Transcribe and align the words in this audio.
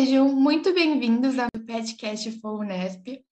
Sejam 0.00 0.34
muito 0.34 0.72
bem-vindos 0.72 1.38
ao 1.38 1.46
podcast 1.66 2.32
FOUNESP. 2.40 3.22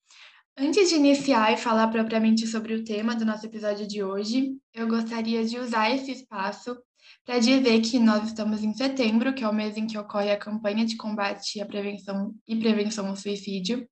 Antes 0.55 0.91
de 0.91 0.97
iniciar 0.97 1.51
e 1.51 1.57
falar 1.57 1.89
propriamente 1.89 2.47
sobre 2.47 2.75
o 2.75 2.85
tema 2.85 3.17
do 3.17 3.25
nosso 3.25 3.47
episódio 3.47 3.89
de 3.89 4.05
hoje, 4.05 4.55
eu 4.75 4.87
gostaria 4.87 5.43
de 5.47 5.59
usar 5.59 5.91
esse 5.91 6.13
espaço 6.13 6.77
para 7.25 7.39
dizer 7.39 7.81
que 7.81 7.99
nós 7.99 8.27
estamos 8.27 8.63
em 8.63 8.75
setembro, 8.75 9.33
que 9.33 9.43
é 9.43 9.49
o 9.49 9.55
mês 9.55 9.79
em 9.79 9.87
que 9.87 9.97
ocorre 9.97 10.31
a 10.31 10.37
campanha 10.37 10.85
de 10.85 10.99
combate 10.99 11.59
à 11.59 11.65
prevenção 11.65 12.35
e 12.47 12.55
prevenção 12.55 13.09
ao 13.09 13.17
suicídio, 13.17 13.89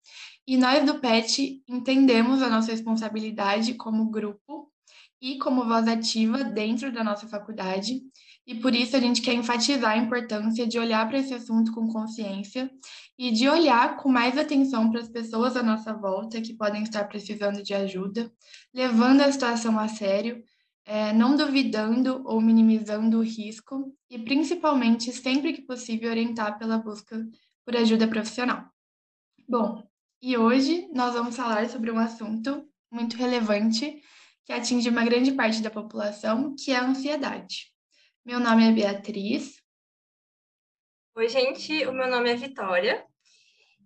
e 0.46 0.58
nós 0.58 0.84
do 0.84 1.00
PET 1.00 1.62
entendemos 1.66 2.42
a 2.42 2.50
nossa 2.50 2.72
responsabilidade 2.72 3.72
como 3.72 4.10
grupo 4.10 4.70
e 5.18 5.38
como 5.38 5.64
voz 5.64 5.88
ativa 5.88 6.44
dentro 6.44 6.92
da 6.92 7.02
nossa 7.02 7.26
faculdade, 7.26 8.02
e 8.46 8.54
por 8.54 8.74
isso 8.74 8.96
a 8.96 9.00
gente 9.00 9.20
quer 9.20 9.34
enfatizar 9.34 9.92
a 9.92 9.96
importância 9.96 10.66
de 10.66 10.78
olhar 10.78 11.08
para 11.08 11.18
esse 11.18 11.34
assunto 11.34 11.72
com 11.72 11.88
consciência 11.88 12.70
e 13.18 13.30
de 13.30 13.48
olhar 13.48 13.96
com 13.96 14.08
mais 14.08 14.38
atenção 14.38 14.90
para 14.90 15.00
as 15.00 15.08
pessoas 15.08 15.56
à 15.56 15.62
nossa 15.62 15.92
volta 15.92 16.40
que 16.40 16.54
podem 16.54 16.82
estar 16.82 17.04
precisando 17.04 17.62
de 17.62 17.74
ajuda, 17.74 18.32
levando 18.72 19.22
a 19.22 19.32
situação 19.32 19.78
a 19.78 19.88
sério 19.88 20.44
é, 20.86 21.12
não 21.12 21.36
duvidando 21.36 22.22
ou 22.24 22.40
minimizando 22.40 23.18
o 23.18 23.22
risco 23.22 23.92
e, 24.08 24.18
principalmente, 24.20 25.12
sempre 25.12 25.52
que 25.52 25.62
possível, 25.62 26.10
orientar 26.10 26.58
pela 26.58 26.78
busca 26.78 27.26
por 27.64 27.76
ajuda 27.76 28.06
profissional. 28.06 28.64
Bom, 29.48 29.82
e 30.22 30.36
hoje 30.36 30.88
nós 30.94 31.14
vamos 31.14 31.36
falar 31.36 31.68
sobre 31.68 31.90
um 31.90 31.98
assunto 31.98 32.64
muito 32.90 33.16
relevante 33.16 34.00
que 34.44 34.52
atinge 34.52 34.88
uma 34.88 35.04
grande 35.04 35.32
parte 35.32 35.60
da 35.60 35.70
população, 35.70 36.54
que 36.54 36.70
é 36.70 36.76
a 36.76 36.86
ansiedade. 36.86 37.75
Meu 38.26 38.40
nome 38.40 38.68
é 38.68 38.72
Beatriz. 38.72 39.62
Oi, 41.14 41.28
gente, 41.28 41.86
o 41.86 41.92
meu 41.92 42.10
nome 42.10 42.28
é 42.28 42.34
Vitória. 42.34 43.06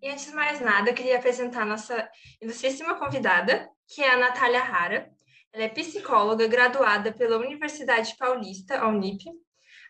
E 0.01 0.09
antes 0.09 0.25
de 0.25 0.33
mais 0.33 0.63
nada, 0.63 0.89
eu 0.89 0.95
queria 0.95 1.19
apresentar 1.19 1.61
a 1.61 1.67
nossa 1.67 2.11
ilustríssima 2.41 2.99
convidada, 2.99 3.71
que 3.87 4.03
é 4.03 4.09
a 4.09 4.17
Natália 4.17 4.63
Rara. 4.63 5.13
Ela 5.53 5.65
é 5.65 5.69
psicóloga 5.69 6.47
graduada 6.47 7.13
pela 7.13 7.37
Universidade 7.37 8.17
Paulista, 8.17 8.79
a 8.79 8.89
Unip. 8.89 9.23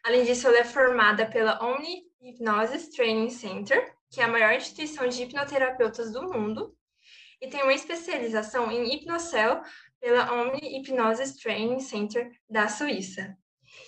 Além 0.03 0.25
disso, 0.25 0.49
ela 0.49 0.59
é 0.59 0.65
formada 0.65 1.31
pela 1.31 1.65
Omni 1.65 2.03
Hypnosis 2.21 2.89
Training 2.89 3.31
Center, 3.31 3.95
que 4.11 4.21
é 4.21 4.25
a 4.25 4.29
maior 4.29 4.53
instituição 4.53 5.07
de 5.07 5.23
hipnoterapeutas 5.23 6.11
do 6.13 6.25
mundo, 6.25 6.77
e 7.41 7.47
tem 7.47 7.63
uma 7.63 7.73
especialização 7.73 8.69
em 8.73 8.97
hipnocel 8.97 9.63
pela 10.01 10.33
Omni 10.33 10.77
Hypnosis 10.77 11.37
Training 11.37 11.79
Center 11.79 12.33
da 12.51 12.67
Suíça. 12.67 13.39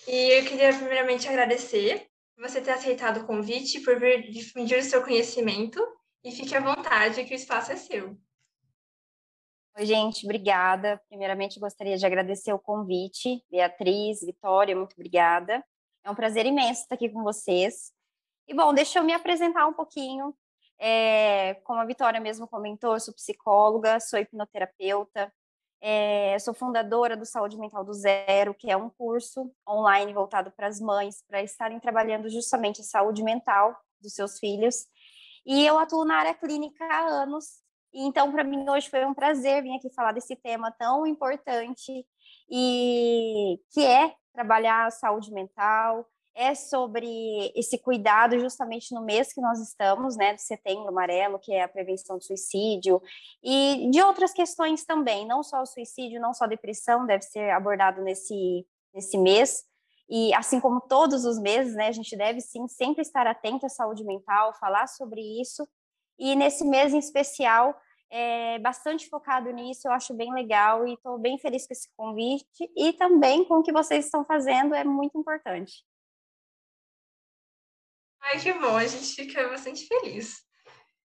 E 0.06 0.38
eu 0.38 0.44
queria 0.44 0.76
primeiramente 0.76 1.28
agradecer 1.28 2.08
você 2.36 2.60
ter 2.60 2.72
aceitado 2.72 3.18
o 3.18 3.26
convite, 3.26 3.80
por 3.80 4.00
vir 4.00 4.28
difundir 4.30 4.78
o 4.78 4.82
seu 4.82 5.02
conhecimento, 5.02 5.80
e 6.24 6.32
fique 6.32 6.56
à 6.56 6.60
vontade 6.60 7.24
que 7.24 7.32
o 7.32 7.36
espaço 7.36 7.70
é 7.72 7.76
seu. 7.76 8.16
Oi, 9.78 9.86
gente, 9.86 10.26
obrigada. 10.26 11.00
Primeiramente, 11.08 11.60
gostaria 11.60 11.96
de 11.96 12.04
agradecer 12.04 12.52
o 12.52 12.58
convite. 12.58 13.42
Beatriz, 13.50 14.20
Vitória, 14.20 14.76
muito 14.76 14.94
obrigada. 14.94 15.64
É 16.04 16.10
um 16.10 16.14
prazer 16.14 16.46
imenso 16.46 16.82
estar 16.82 16.96
aqui 16.96 17.08
com 17.08 17.22
vocês. 17.22 17.92
E, 18.48 18.54
bom, 18.54 18.74
deixa 18.74 18.98
eu 18.98 19.04
me 19.04 19.12
apresentar 19.12 19.66
um 19.66 19.72
pouquinho. 19.72 20.34
É, 20.78 21.54
como 21.62 21.80
a 21.80 21.84
Vitória 21.84 22.20
mesmo 22.20 22.48
comentou, 22.48 22.94
eu 22.94 23.00
sou 23.00 23.14
psicóloga, 23.14 24.00
sou 24.00 24.18
hipnoterapeuta, 24.18 25.32
é, 25.82 26.38
sou 26.38 26.54
fundadora 26.54 27.16
do 27.16 27.26
Saúde 27.26 27.58
Mental 27.58 27.84
do 27.84 27.92
Zero, 27.92 28.54
que 28.54 28.70
é 28.70 28.76
um 28.76 28.88
curso 28.88 29.52
online 29.68 30.14
voltado 30.14 30.50
para 30.52 30.68
as 30.68 30.80
mães, 30.80 31.22
para 31.28 31.42
estarem 31.42 31.80
trabalhando 31.80 32.30
justamente 32.30 32.80
a 32.80 32.84
saúde 32.84 33.22
mental 33.22 33.76
dos 34.00 34.14
seus 34.14 34.38
filhos. 34.38 34.86
E 35.44 35.66
eu 35.66 35.76
atuo 35.78 36.04
na 36.04 36.18
área 36.18 36.34
clínica 36.34 36.84
há 36.84 37.00
anos, 37.22 37.62
então, 37.94 38.32
para 38.32 38.42
mim, 38.42 38.68
hoje 38.70 38.88
foi 38.88 39.04
um 39.04 39.12
prazer 39.12 39.62
vir 39.62 39.76
aqui 39.76 39.90
falar 39.90 40.12
desse 40.12 40.34
tema 40.34 40.70
tão 40.70 41.06
importante 41.06 42.06
e 42.50 43.60
que 43.70 43.84
é 43.84 44.14
trabalhar 44.32 44.86
a 44.86 44.90
saúde 44.90 45.30
mental, 45.30 46.08
é 46.34 46.54
sobre 46.54 47.52
esse 47.54 47.78
cuidado 47.78 48.38
justamente 48.38 48.94
no 48.94 49.02
mês 49.02 49.32
que 49.32 49.40
nós 49.40 49.60
estamos, 49.60 50.16
né, 50.16 50.34
de 50.34 50.42
setembro 50.42 50.88
amarelo, 50.88 51.38
que 51.38 51.52
é 51.52 51.62
a 51.62 51.68
prevenção 51.68 52.16
do 52.16 52.24
suicídio, 52.24 53.02
e 53.42 53.88
de 53.90 54.02
outras 54.02 54.32
questões 54.32 54.84
também, 54.84 55.26
não 55.26 55.42
só 55.42 55.62
o 55.62 55.66
suicídio, 55.66 56.20
não 56.20 56.32
só 56.32 56.44
a 56.44 56.48
depressão 56.48 57.06
deve 57.06 57.22
ser 57.22 57.50
abordado 57.50 58.02
nesse, 58.02 58.66
nesse 58.94 59.18
mês, 59.18 59.64
e 60.08 60.32
assim 60.34 60.60
como 60.60 60.80
todos 60.80 61.24
os 61.24 61.38
meses, 61.38 61.74
né, 61.74 61.88
a 61.88 61.92
gente 61.92 62.16
deve 62.16 62.40
sim 62.40 62.66
sempre 62.66 63.02
estar 63.02 63.26
atento 63.26 63.66
à 63.66 63.68
saúde 63.68 64.04
mental, 64.04 64.54
falar 64.54 64.86
sobre 64.86 65.20
isso, 65.40 65.68
e 66.18 66.34
nesse 66.34 66.64
mês 66.64 66.94
em 66.94 66.98
especial, 66.98 67.74
é 68.10 68.58
bastante 68.58 69.08
focado 69.08 69.50
nisso, 69.50 69.88
eu 69.88 69.92
acho 69.92 70.12
bem 70.12 70.32
legal 70.34 70.86
e 70.86 70.94
estou 70.94 71.18
bem 71.18 71.38
feliz 71.38 71.66
com 71.66 71.72
esse 71.72 71.88
convite 71.96 72.70
e 72.76 72.92
também 72.92 73.42
com 73.44 73.60
o 73.60 73.62
que 73.62 73.72
vocês 73.72 74.04
estão 74.04 74.22
fazendo, 74.22 74.74
é 74.74 74.84
muito 74.84 75.18
importante. 75.18 75.82
Ai, 78.22 78.40
que 78.40 78.52
bom, 78.52 78.76
a 78.76 78.86
gente 78.86 79.14
fica 79.14 79.48
bastante 79.48 79.86
feliz. 79.86 80.42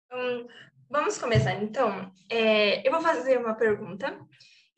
Então, 0.06 0.48
vamos 0.90 1.18
começar 1.18 1.54
então. 1.54 2.12
É, 2.30 2.86
eu 2.86 2.92
vou 2.92 3.02
fazer 3.02 3.38
uma 3.38 3.54
pergunta. 3.54 4.20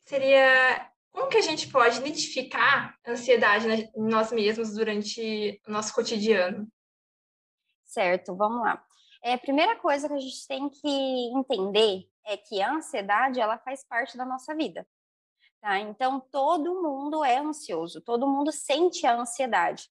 Seria 0.06 0.90
como 1.10 1.28
que 1.28 1.38
a 1.38 1.42
gente 1.42 1.68
pode 1.68 1.98
identificar 1.98 2.96
ansiedade 3.06 3.66
em 3.68 4.08
nós 4.08 4.30
mesmos 4.30 4.74
durante 4.74 5.60
o 5.66 5.70
nosso 5.72 5.92
cotidiano? 5.94 6.70
Certo, 7.84 8.36
vamos 8.36 8.62
lá. 8.62 8.84
É, 9.22 9.32
a 9.32 9.38
primeira 9.38 9.76
coisa 9.76 10.06
que 10.06 10.14
a 10.14 10.20
gente 10.20 10.46
tem 10.46 10.68
que 10.68 10.88
entender 11.34 12.08
é 12.24 12.36
que 12.36 12.62
a 12.62 12.72
ansiedade 12.72 13.40
ela 13.40 13.58
faz 13.58 13.84
parte 13.84 14.16
da 14.16 14.24
nossa 14.24 14.54
vida. 14.54 14.86
Tá? 15.60 15.78
Então, 15.80 16.20
todo 16.20 16.82
mundo 16.82 17.24
é 17.24 17.38
ansioso, 17.38 18.00
todo 18.00 18.28
mundo 18.28 18.52
sente 18.52 19.06
a 19.06 19.16
ansiedade. 19.16 19.88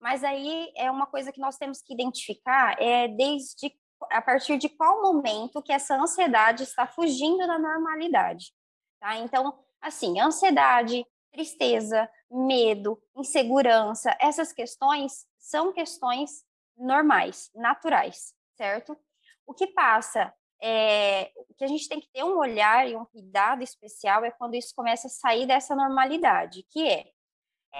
Mas 0.00 0.22
aí 0.22 0.72
é 0.76 0.90
uma 0.90 1.06
coisa 1.06 1.32
que 1.32 1.40
nós 1.40 1.56
temos 1.56 1.82
que 1.82 1.92
identificar 1.92 2.80
é 2.80 3.08
desde 3.08 3.72
a 4.10 4.22
partir 4.22 4.58
de 4.58 4.68
qual 4.68 5.02
momento 5.02 5.62
que 5.62 5.72
essa 5.72 5.96
ansiedade 5.96 6.62
está 6.62 6.86
fugindo 6.86 7.46
da 7.46 7.58
normalidade. 7.58 8.52
Tá? 9.00 9.16
Então, 9.16 9.58
assim, 9.80 10.20
ansiedade, 10.20 11.04
tristeza, 11.32 12.08
medo, 12.30 13.00
insegurança, 13.16 14.16
essas 14.20 14.52
questões 14.52 15.26
são 15.38 15.72
questões 15.72 16.44
normais, 16.76 17.50
naturais 17.54 18.38
certo? 18.58 18.98
O 19.46 19.54
que 19.54 19.68
passa 19.68 20.34
é, 20.60 21.30
o 21.48 21.54
que 21.54 21.64
a 21.64 21.68
gente 21.68 21.88
tem 21.88 22.00
que 22.00 22.10
ter 22.12 22.24
um 22.24 22.36
olhar 22.36 22.86
e 22.88 22.96
um 22.96 23.04
cuidado 23.04 23.62
especial 23.62 24.24
é 24.24 24.30
quando 24.32 24.56
isso 24.56 24.74
começa 24.74 25.06
a 25.06 25.10
sair 25.10 25.46
dessa 25.46 25.76
normalidade, 25.76 26.66
que 26.68 26.86
é 26.86 27.06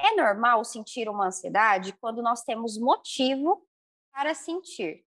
é 0.04 0.14
normal 0.14 0.64
sentir 0.64 1.08
uma 1.08 1.26
ansiedade 1.26 1.92
quando 2.00 2.22
nós 2.22 2.42
temos 2.42 2.78
motivo 2.78 3.66
para 4.12 4.34
sentir. 4.34 5.04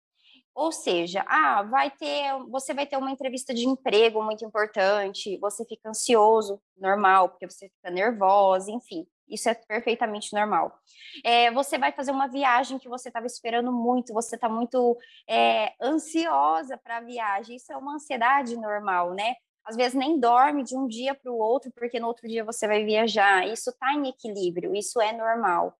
Ou 0.54 0.72
seja, 0.72 1.24
ah, 1.28 1.62
vai 1.62 1.88
ter, 1.88 2.36
você 2.48 2.74
vai 2.74 2.84
ter 2.84 2.96
uma 2.96 3.12
entrevista 3.12 3.54
de 3.54 3.64
emprego 3.64 4.20
muito 4.22 4.44
importante, 4.44 5.38
você 5.38 5.64
fica 5.64 5.88
ansioso, 5.88 6.60
normal, 6.76 7.28
porque 7.28 7.48
você 7.48 7.68
fica 7.68 7.90
nervosa, 7.90 8.70
enfim. 8.72 9.06
Isso 9.28 9.48
é 9.48 9.54
perfeitamente 9.54 10.32
normal. 10.34 10.76
É, 11.24 11.50
você 11.52 11.78
vai 11.78 11.92
fazer 11.92 12.10
uma 12.10 12.26
viagem 12.26 12.78
que 12.78 12.88
você 12.88 13.08
estava 13.08 13.26
esperando 13.26 13.70
muito, 13.70 14.12
você 14.12 14.34
está 14.34 14.48
muito 14.48 14.98
é, 15.28 15.74
ansiosa 15.80 16.76
para 16.76 16.96
a 16.96 17.02
viagem. 17.02 17.54
Isso 17.54 17.72
é 17.72 17.76
uma 17.76 17.94
ansiedade 17.94 18.56
normal, 18.56 19.14
né? 19.14 19.36
Às 19.68 19.76
vezes 19.76 19.92
nem 19.92 20.18
dorme 20.18 20.64
de 20.64 20.74
um 20.74 20.86
dia 20.86 21.14
para 21.14 21.30
o 21.30 21.36
outro, 21.36 21.70
porque 21.72 22.00
no 22.00 22.06
outro 22.06 22.26
dia 22.26 22.42
você 22.42 22.66
vai 22.66 22.86
viajar. 22.86 23.46
Isso 23.46 23.68
está 23.68 23.92
em 23.92 24.08
equilíbrio, 24.08 24.74
isso 24.74 24.98
é 24.98 25.12
normal. 25.12 25.78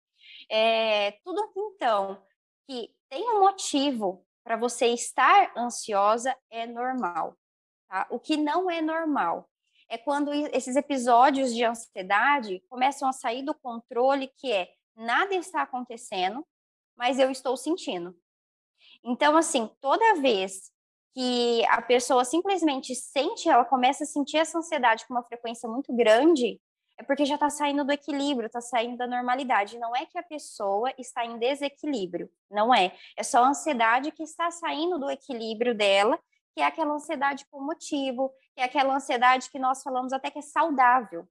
É, 0.50 1.12
tudo 1.24 1.50
então 1.56 2.22
que 2.66 2.94
tem 3.08 3.26
um 3.30 3.40
motivo 3.40 4.22
para 4.44 4.56
você 4.58 4.88
estar 4.88 5.56
ansiosa 5.56 6.36
é 6.50 6.66
normal. 6.66 7.34
Tá? 7.88 8.06
O 8.10 8.20
que 8.20 8.36
não 8.36 8.70
é 8.70 8.82
normal 8.82 9.48
é 9.88 9.96
quando 9.96 10.34
esses 10.34 10.76
episódios 10.76 11.54
de 11.54 11.64
ansiedade 11.64 12.62
começam 12.68 13.08
a 13.08 13.12
sair 13.14 13.42
do 13.42 13.54
controle, 13.54 14.30
que 14.36 14.52
é 14.52 14.68
nada 14.94 15.34
está 15.34 15.62
acontecendo, 15.62 16.46
mas 16.94 17.18
eu 17.18 17.30
estou 17.30 17.56
sentindo. 17.56 18.14
Então, 19.02 19.34
assim, 19.34 19.70
toda 19.80 20.20
vez 20.20 20.70
que 21.14 21.64
a 21.66 21.82
pessoa 21.82 22.24
simplesmente 22.24 22.94
sente, 22.94 23.48
ela 23.48 23.64
começa 23.64 24.04
a 24.04 24.06
sentir 24.06 24.36
essa 24.38 24.58
ansiedade 24.58 25.06
com 25.06 25.14
uma 25.14 25.24
frequência 25.24 25.68
muito 25.68 25.94
grande, 25.94 26.60
é 26.98 27.02
porque 27.02 27.24
já 27.24 27.34
está 27.34 27.48
saindo 27.48 27.84
do 27.84 27.92
equilíbrio, 27.92 28.46
está 28.46 28.60
saindo 28.60 28.96
da 28.96 29.06
normalidade. 29.06 29.78
Não 29.78 29.94
é 29.94 30.04
que 30.04 30.18
a 30.18 30.22
pessoa 30.22 30.92
está 30.98 31.24
em 31.24 31.38
desequilíbrio, 31.38 32.28
não 32.50 32.74
é. 32.74 32.92
É 33.16 33.22
só 33.22 33.44
a 33.44 33.48
ansiedade 33.48 34.10
que 34.10 34.22
está 34.22 34.50
saindo 34.50 34.98
do 34.98 35.10
equilíbrio 35.10 35.74
dela 35.74 36.18
que 36.58 36.62
é 36.62 36.66
aquela 36.66 36.94
ansiedade 36.94 37.46
com 37.52 37.60
motivo, 37.60 38.34
que 38.52 38.60
é 38.60 38.64
aquela 38.64 38.92
ansiedade 38.92 39.48
que 39.48 39.60
nós 39.60 39.80
falamos 39.80 40.12
até 40.12 40.28
que 40.28 40.40
é 40.40 40.42
saudável, 40.42 41.24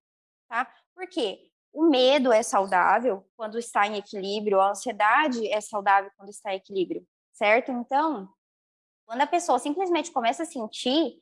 tá? 0.47 0.71
Por 0.95 1.05
quê? 1.09 1.51
O 1.73 1.83
medo 1.83 2.31
é 2.31 2.41
saudável 2.41 3.27
quando 3.35 3.59
está 3.59 3.85
em 3.85 3.97
equilíbrio, 3.97 4.61
a 4.61 4.69
ansiedade 4.69 5.45
é 5.51 5.59
saudável 5.59 6.09
quando 6.15 6.29
está 6.29 6.53
em 6.53 6.55
equilíbrio, 6.55 7.05
certo? 7.33 7.73
Então, 7.73 8.29
Quando 9.07 9.21
a 9.21 9.27
pessoa 9.27 9.57
simplesmente 9.57 10.11
começa 10.11 10.43
a 10.43 10.45
sentir, 10.45 11.17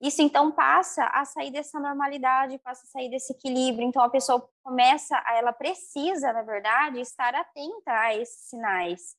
isso 0.00 0.22
então 0.22 0.52
passa 0.52 1.04
a 1.06 1.24
sair 1.24 1.50
dessa 1.50 1.80
normalidade, 1.80 2.56
passa 2.58 2.86
a 2.86 2.88
sair 2.88 3.10
desse 3.10 3.32
equilíbrio. 3.32 3.88
Então 3.88 4.00
a 4.00 4.08
pessoa 4.08 4.48
começa, 4.62 5.20
a, 5.26 5.36
ela 5.36 5.52
precisa, 5.52 6.32
na 6.32 6.42
verdade, 6.42 7.00
estar 7.00 7.34
atenta 7.34 7.90
a 7.90 8.14
esses 8.14 8.48
sinais. 8.48 9.16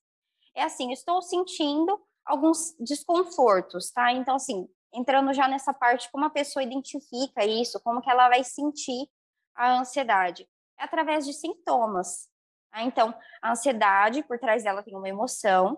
É 0.55 0.63
assim, 0.63 0.93
estou 0.93 1.21
sentindo 1.21 1.99
alguns 2.25 2.73
desconfortos, 2.79 3.91
tá? 3.91 4.13
Então 4.13 4.35
assim, 4.35 4.69
entrando 4.93 5.33
já 5.33 5.45
nessa 5.49 5.73
parte 5.73 6.09
como 6.09 6.23
a 6.23 6.29
pessoa 6.29 6.63
identifica 6.63 7.45
isso, 7.45 7.77
como 7.83 8.01
que 8.01 8.09
ela 8.09 8.29
vai 8.29 8.41
sentir 8.41 9.09
a 9.53 9.79
ansiedade, 9.79 10.47
é 10.79 10.83
através 10.85 11.25
de 11.25 11.33
sintomas. 11.33 12.29
Tá? 12.71 12.83
Então, 12.83 13.13
a 13.41 13.51
ansiedade 13.51 14.23
por 14.23 14.39
trás 14.39 14.63
dela 14.63 14.81
tem 14.81 14.95
uma 14.95 15.09
emoção 15.09 15.77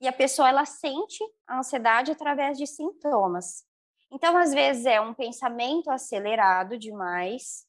e 0.00 0.08
a 0.08 0.12
pessoa 0.12 0.48
ela 0.48 0.64
sente 0.64 1.22
a 1.46 1.58
ansiedade 1.58 2.12
através 2.12 2.58
de 2.58 2.66
sintomas. 2.66 3.64
Então, 4.10 4.36
às 4.36 4.52
vezes, 4.52 4.86
é 4.86 5.00
um 5.00 5.14
pensamento 5.14 5.90
acelerado 5.90 6.78
demais, 6.78 7.66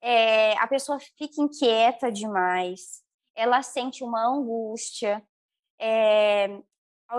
é, 0.00 0.56
a 0.58 0.66
pessoa 0.66 0.98
fica 1.00 1.40
inquieta 1.40 2.12
demais, 2.12 3.02
ela 3.34 3.62
sente 3.62 4.04
uma 4.04 4.24
angústia. 4.24 5.22
É, 5.78 6.46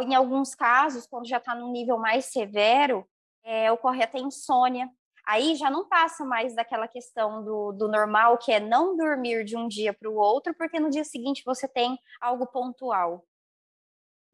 em 0.01 0.15
alguns 0.15 0.55
casos, 0.55 1.05
quando 1.05 1.27
já 1.27 1.37
está 1.37 1.55
num 1.55 1.71
nível 1.71 1.97
mais 1.97 2.25
severo, 2.25 3.07
é, 3.43 3.71
ocorre 3.71 4.03
até 4.03 4.19
insônia. 4.19 4.89
Aí 5.25 5.55
já 5.55 5.69
não 5.69 5.87
passa 5.87 6.23
mais 6.23 6.55
daquela 6.55 6.87
questão 6.87 7.43
do, 7.43 7.73
do 7.73 7.89
normal, 7.89 8.37
que 8.37 8.51
é 8.51 8.59
não 8.59 8.95
dormir 8.95 9.43
de 9.43 9.57
um 9.57 9.67
dia 9.67 9.93
para 9.93 10.09
o 10.09 10.15
outro, 10.15 10.53
porque 10.55 10.79
no 10.79 10.89
dia 10.89 11.03
seguinte 11.03 11.43
você 11.45 11.67
tem 11.67 11.99
algo 12.21 12.47
pontual. 12.47 13.26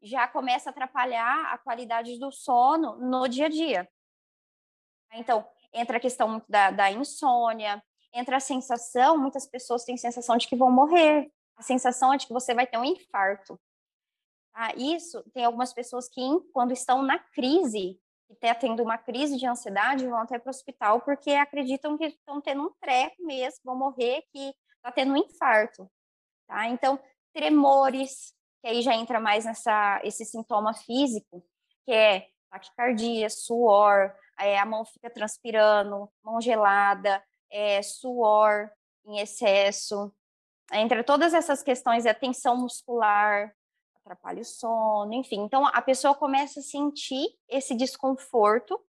Já 0.04 0.28
começa 0.28 0.68
a 0.68 0.72
atrapalhar 0.72 1.52
a 1.52 1.58
qualidade 1.58 2.18
do 2.18 2.30
sono 2.30 2.96
no 2.96 3.26
dia 3.26 3.46
a 3.46 3.48
dia. 3.48 3.88
Então, 5.14 5.46
entra 5.72 5.96
a 5.96 6.00
questão 6.00 6.42
da, 6.48 6.70
da 6.70 6.90
insônia, 6.92 7.82
entra 8.12 8.36
a 8.36 8.40
sensação, 8.40 9.18
muitas 9.18 9.46
pessoas 9.46 9.82
têm 9.82 9.96
sensação 9.96 10.36
de 10.36 10.46
que 10.46 10.54
vão 10.54 10.70
morrer, 10.70 11.32
a 11.56 11.62
sensação 11.62 12.12
é 12.12 12.16
de 12.16 12.26
que 12.26 12.32
você 12.32 12.54
vai 12.54 12.66
ter 12.66 12.78
um 12.78 12.84
infarto. 12.84 13.60
Ah, 14.52 14.72
isso 14.76 15.22
tem 15.32 15.44
algumas 15.44 15.72
pessoas 15.72 16.08
que, 16.08 16.20
quando 16.52 16.72
estão 16.72 17.02
na 17.02 17.18
crise, 17.18 17.98
que 18.26 18.34
está 18.34 18.54
tendo 18.54 18.82
uma 18.82 18.96
crise 18.96 19.36
de 19.36 19.46
ansiedade, 19.46 20.06
vão 20.06 20.18
até 20.18 20.38
para 20.38 20.48
o 20.48 20.50
hospital 20.50 21.00
porque 21.00 21.32
acreditam 21.32 21.98
que 21.98 22.06
estão 22.06 22.40
tendo 22.40 22.62
um 22.62 22.72
treco 22.80 23.24
mesmo, 23.24 23.60
vão 23.64 23.76
morrer, 23.76 24.22
que 24.32 24.54
está 24.76 24.92
tendo 24.92 25.12
um 25.12 25.16
infarto. 25.16 25.90
Tá? 26.46 26.68
Então, 26.68 27.00
tremores, 27.32 28.34
que 28.64 28.68
aí 28.68 28.80
já 28.80 28.94
entra 28.94 29.20
mais 29.20 29.44
nessa 29.44 30.00
esse 30.02 30.24
sintoma 30.24 30.72
físico, 30.72 31.44
que 31.84 31.92
é 31.92 32.28
taquicardia, 32.50 33.28
suor, 33.28 34.10
é, 34.40 34.58
a 34.58 34.64
mão 34.64 34.86
fica 34.86 35.10
transpirando, 35.10 36.08
mão 36.24 36.40
gelada, 36.40 37.22
é, 37.50 37.82
suor 37.82 38.70
em 39.04 39.18
excesso. 39.18 40.10
Entre 40.72 41.04
todas 41.04 41.34
essas 41.34 41.62
questões, 41.62 42.06
é 42.06 42.14
tensão 42.14 42.56
muscular, 42.56 43.54
atrapalha 43.96 44.40
o 44.40 44.44
sono, 44.46 45.12
enfim. 45.12 45.40
Então, 45.40 45.66
a 45.66 45.82
pessoa 45.82 46.14
começa 46.14 46.60
a 46.60 46.62
sentir 46.62 47.36
esse 47.46 47.74
desconforto 47.74 48.80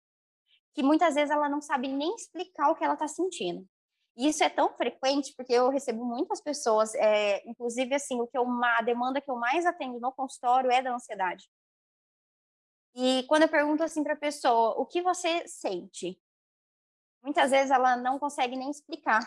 que 0.73 0.85
muitas 0.85 1.17
vezes 1.17 1.33
ela 1.33 1.49
não 1.49 1.61
sabe 1.61 1.89
nem 1.89 2.15
explicar 2.15 2.71
o 2.71 2.77
que 2.77 2.85
ela 2.85 2.95
está 2.95 3.09
sentindo. 3.09 3.69
E 4.17 4.29
isso 4.29 4.45
é 4.45 4.49
tão 4.49 4.73
frequente 4.77 5.35
porque 5.37 5.53
eu 5.53 5.69
recebo 5.69 6.05
muitas 6.05 6.41
pessoas, 6.41 6.95
é, 6.95 7.43
inclusive 7.49 7.95
assim, 7.95 8.21
o 8.21 8.27
que 8.27 8.39
eu, 8.39 8.47
a 8.63 8.83
demanda 8.83 9.21
que 9.21 9.31
eu 9.31 9.37
mais 9.37 9.67
atendo 9.67 9.99
no 9.99 10.13
consultório 10.13 10.71
é 10.71 10.81
da 10.81 10.95
ansiedade. 10.95 11.49
E 12.95 13.25
quando 13.27 13.43
eu 13.43 13.49
pergunto 13.49 13.83
assim 13.83 14.05
para 14.05 14.13
a 14.13 14.17
pessoa, 14.17 14.81
o 14.81 14.87
que 14.87 15.03
você 15.03 15.47
sente? 15.49 16.21
Muitas 17.23 17.51
vezes 17.51 17.73
ela 17.73 17.97
não 17.97 18.19
consegue 18.19 18.55
nem 18.55 18.71
explicar. 18.71 19.21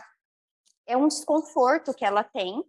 É 0.86 0.96
um 0.96 1.08
desconforto 1.08 1.94
que 1.94 2.06
ela 2.06 2.24
tem, 2.24 2.64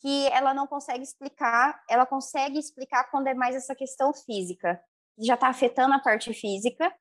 que 0.00 0.26
ela 0.28 0.52
não 0.52 0.66
consegue 0.66 1.04
explicar, 1.04 1.84
ela 1.88 2.04
consegue 2.04 2.58
explicar 2.58 3.10
quando 3.10 3.28
é 3.28 3.34
mais 3.34 3.54
essa 3.54 3.76
questão 3.76 4.12
física, 4.12 4.82
que 5.14 5.24
já 5.24 5.34
está 5.34 5.48
afetando 5.48 5.94
a 5.94 6.00
parte 6.00 6.34
física. 6.34 6.92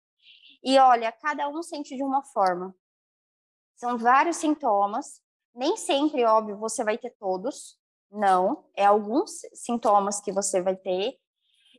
E 0.63 0.77
olha, 0.77 1.11
cada 1.11 1.49
um 1.49 1.63
sente 1.63 1.95
de 1.95 2.03
uma 2.03 2.23
forma. 2.23 2.75
São 3.75 3.97
vários 3.97 4.37
sintomas, 4.37 5.21
nem 5.53 5.77
sempre, 5.77 6.25
óbvio, 6.25 6.57
você 6.57 6.83
vai 6.83 6.97
ter 6.97 7.11
todos, 7.19 7.77
não, 8.11 8.65
é 8.75 8.85
alguns 8.85 9.31
sintomas 9.53 10.19
que 10.19 10.31
você 10.31 10.61
vai 10.61 10.75
ter, 10.75 11.17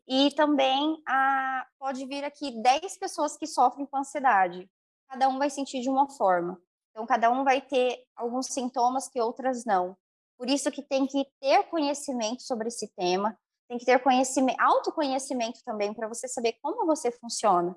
e 0.06 0.30
também 0.34 1.02
a, 1.06 1.66
pode 1.78 2.04
vir 2.06 2.24
aqui 2.24 2.60
10 2.62 2.98
pessoas 2.98 3.36
que 3.36 3.46
sofrem 3.46 3.86
com 3.86 3.96
ansiedade. 3.96 4.68
Cada 5.08 5.28
um 5.28 5.38
vai 5.38 5.48
sentir 5.48 5.80
de 5.80 5.88
uma 5.88 6.08
forma. 6.10 6.60
Então, 6.90 7.06
cada 7.06 7.30
um 7.30 7.42
vai 7.42 7.60
ter 7.60 8.04
alguns 8.14 8.48
sintomas 8.48 9.08
que 9.08 9.20
outras 9.20 9.64
não. 9.64 9.96
Por 10.36 10.48
isso 10.48 10.70
que 10.70 10.82
tem 10.82 11.06
que 11.06 11.24
ter 11.40 11.64
conhecimento 11.64 12.42
sobre 12.42 12.68
esse 12.68 12.92
tema, 12.94 13.36
tem 13.68 13.78
que 13.78 13.84
ter 13.84 13.98
conhecimento, 14.02 14.60
autoconhecimento 14.60 15.60
também 15.64 15.94
para 15.94 16.06
você 16.06 16.28
saber 16.28 16.54
como 16.62 16.86
você 16.86 17.10
funciona. 17.10 17.74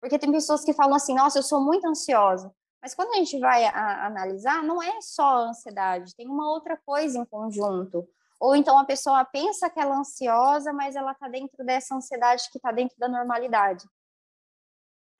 Porque 0.00 0.18
tem 0.18 0.30
pessoas 0.30 0.64
que 0.64 0.72
falam 0.72 0.94
assim, 0.94 1.14
nossa, 1.14 1.38
eu 1.38 1.42
sou 1.42 1.60
muito 1.64 1.86
ansiosa. 1.86 2.52
Mas 2.82 2.94
quando 2.94 3.12
a 3.12 3.16
gente 3.16 3.38
vai 3.38 3.64
a, 3.64 4.06
analisar, 4.06 4.62
não 4.62 4.82
é 4.82 5.00
só 5.00 5.22
a 5.22 5.48
ansiedade, 5.50 6.14
tem 6.14 6.26
uma 6.26 6.50
outra 6.50 6.76
coisa 6.76 7.18
em 7.18 7.24
conjunto. 7.24 8.08
Ou 8.38 8.56
então 8.56 8.78
a 8.78 8.84
pessoa 8.84 9.24
pensa 9.24 9.68
que 9.68 9.78
ela 9.78 9.96
é 9.96 9.98
ansiosa, 9.98 10.72
mas 10.72 10.96
ela 10.96 11.12
está 11.12 11.28
dentro 11.28 11.64
dessa 11.64 11.94
ansiedade 11.94 12.48
que 12.50 12.56
está 12.56 12.72
dentro 12.72 12.96
da 12.98 13.06
normalidade. 13.06 13.86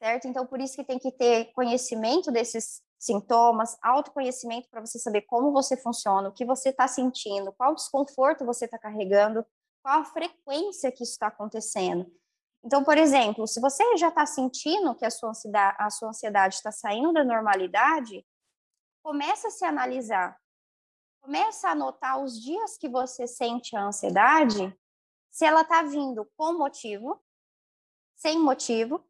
Certo? 0.03 0.27
Então, 0.27 0.47
por 0.47 0.59
isso 0.59 0.75
que 0.75 0.85
tem 0.85 0.99
que 0.99 1.13
ter 1.13 1.53
conhecimento 1.53 2.33
desses 2.33 2.83
sintomas, 2.99 3.77
autoconhecimento 3.83 4.69
para 4.71 4.81
você 4.81 4.99
saber 4.99 5.23
como 5.23 5.53
você 5.53 5.77
funciona, 5.77 6.31
o 6.31 6.33
que 6.33 6.45
você 6.45 6.71
está 6.71 6.89
sentindo, 6.89 7.53
qual 7.53 7.75
desconforto 7.75 8.47
você 8.47 8.65
está 8.65 8.79
carregando, 8.79 9.45
qual 9.83 10.01
a 10.01 10.05
frequência 10.05 10.91
que 10.91 11.03
isso 11.03 11.13
está 11.13 11.27
acontecendo. 11.27 12.11
Então, 12.65 12.85
por 12.85 12.99
exemplo, 12.99 13.47
se 13.47 13.61
você 13.61 13.97
já 13.97 14.09
está 14.09 14.27
sentindo 14.27 14.95
que 14.95 15.05
a 15.05 15.11
sua 15.11 15.31
ansiedade 16.09 16.55
está 16.55 16.71
saindo 16.71 17.13
da 17.13 17.25
normalidade, 17.25 18.27
começa 19.03 19.49
a 19.49 19.51
se 19.51 19.65
analisar 19.65 20.37
começa 21.21 21.69
a 21.69 21.73
anotar 21.73 22.23
os 22.23 22.41
dias 22.41 22.77
que 22.77 22.89
você 22.89 23.27
sente 23.27 23.77
a 23.77 23.85
ansiedade, 23.85 24.77
se 25.31 25.45
ela 25.45 25.61
está 25.61 25.83
vindo 25.83 26.29
com 26.37 26.55
motivo, 26.55 27.23
sem 28.17 28.39
motivo, 28.39 29.05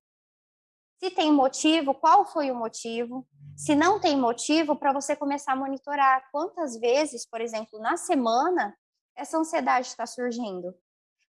se 0.98 1.10
tem 1.10 1.32
motivo, 1.32 1.94
qual 1.94 2.26
foi 2.26 2.50
o 2.50 2.54
motivo? 2.54 3.26
Se 3.56 3.74
não 3.74 3.98
tem 3.98 4.16
motivo, 4.18 4.76
para 4.76 4.92
você 4.92 5.16
começar 5.16 5.52
a 5.52 5.56
monitorar 5.56 6.28
quantas 6.30 6.76
vezes, 6.78 7.26
por 7.26 7.40
exemplo, 7.40 7.78
na 7.78 7.96
semana, 7.96 8.76
essa 9.16 9.38
ansiedade 9.38 9.86
está 9.86 10.06
surgindo. 10.06 10.74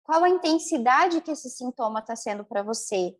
Qual 0.09 0.23
a 0.23 0.29
intensidade 0.29 1.21
que 1.21 1.29
esse 1.29 1.51
sintoma 1.51 1.99
está 1.99 2.15
sendo 2.15 2.43
para 2.43 2.63
você? 2.63 3.15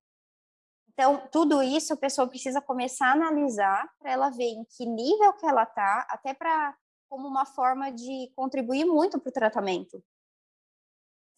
Então, 0.91 1.27
tudo 1.31 1.62
isso 1.62 1.93
a 1.93 1.98
pessoa 1.98 2.27
precisa 2.27 2.60
começar 2.60 3.10
a 3.10 3.12
analisar 3.12 3.88
para 4.00 4.12
ela 4.12 4.31
ver 4.31 4.46
em 4.46 4.65
que 4.65 4.88
nível 4.88 5.34
que 5.34 5.46
ela 5.46 5.62
está, 5.62 6.08
até 6.10 6.34
para 6.34 6.75
como 7.08 7.27
uma 7.27 7.46
forma 7.46 7.91
de 7.91 8.34
contribuir 8.36 8.86
muito 8.86 9.19
para 9.19 9.29
o 9.29 9.31
tratamento. 9.31 10.03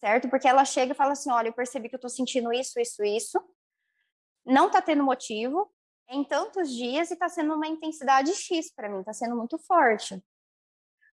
Certo? 0.02 0.30
Porque 0.30 0.48
ela 0.48 0.64
chega 0.64 0.92
e 0.92 0.96
fala 0.96 1.12
assim: 1.12 1.30
olha, 1.30 1.48
eu 1.48 1.52
percebi 1.52 1.90
que 1.90 1.96
eu 1.96 1.98
estou 1.98 2.08
sentindo 2.08 2.50
isso, 2.50 2.80
isso, 2.80 3.04
isso. 3.04 3.38
Não 4.46 4.68
está 4.68 4.80
tendo 4.80 5.04
motivo 5.04 5.70
em 6.08 6.24
tantos 6.24 6.70
dias 6.70 7.10
e 7.10 7.12
está 7.12 7.28
sendo 7.28 7.52
uma 7.52 7.68
intensidade 7.68 8.34
X 8.34 8.72
para 8.74 8.88
mim, 8.88 9.00
está 9.00 9.12
sendo 9.12 9.36
muito 9.36 9.58
forte. 9.58 10.18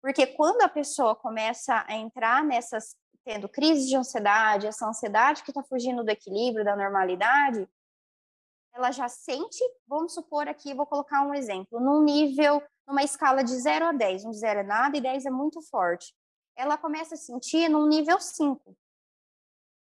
Porque 0.00 0.26
quando 0.26 0.62
a 0.62 0.70
pessoa 0.70 1.14
começa 1.14 1.84
a 1.86 1.94
entrar 1.94 2.42
nessas, 2.42 2.96
tendo 3.24 3.48
crise 3.48 3.88
de 3.88 3.96
ansiedade, 3.96 4.66
essa 4.66 4.86
ansiedade 4.86 5.42
que 5.42 5.50
está 5.50 5.62
fugindo 5.62 6.04
do 6.04 6.10
equilíbrio, 6.10 6.64
da 6.64 6.76
normalidade, 6.76 7.68
ela 8.74 8.90
já 8.90 9.08
sente, 9.08 9.62
vamos 9.86 10.14
supor 10.14 10.48
aqui, 10.48 10.74
vou 10.74 10.86
colocar 10.86 11.22
um 11.22 11.34
exemplo, 11.34 11.78
num 11.78 12.02
nível 12.02 12.62
numa 12.86 13.02
escala 13.02 13.44
de 13.44 13.54
0 13.54 13.86
a 13.86 13.92
10, 13.92 14.24
onde 14.24 14.38
0 14.38 14.60
é 14.60 14.62
nada 14.62 14.96
e 14.96 15.00
10 15.00 15.26
é 15.26 15.30
muito 15.30 15.60
forte. 15.62 16.14
Ela 16.56 16.76
começa 16.76 17.14
a 17.14 17.18
sentir 17.18 17.68
num 17.68 17.86
nível 17.86 18.20
5. 18.20 18.76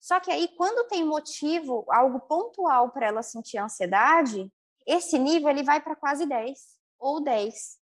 Só 0.00 0.20
que 0.20 0.30
aí, 0.30 0.48
quando 0.56 0.88
tem 0.88 1.04
motivo, 1.04 1.84
algo 1.88 2.20
pontual 2.20 2.90
para 2.90 3.06
ela 3.06 3.22
sentir 3.22 3.58
ansiedade, 3.58 4.50
esse 4.86 5.18
nível 5.18 5.50
ele 5.50 5.62
vai 5.62 5.80
para 5.80 5.96
quase 5.96 6.26
10 6.26 6.58
ou 6.98 7.20
10. 7.20 7.78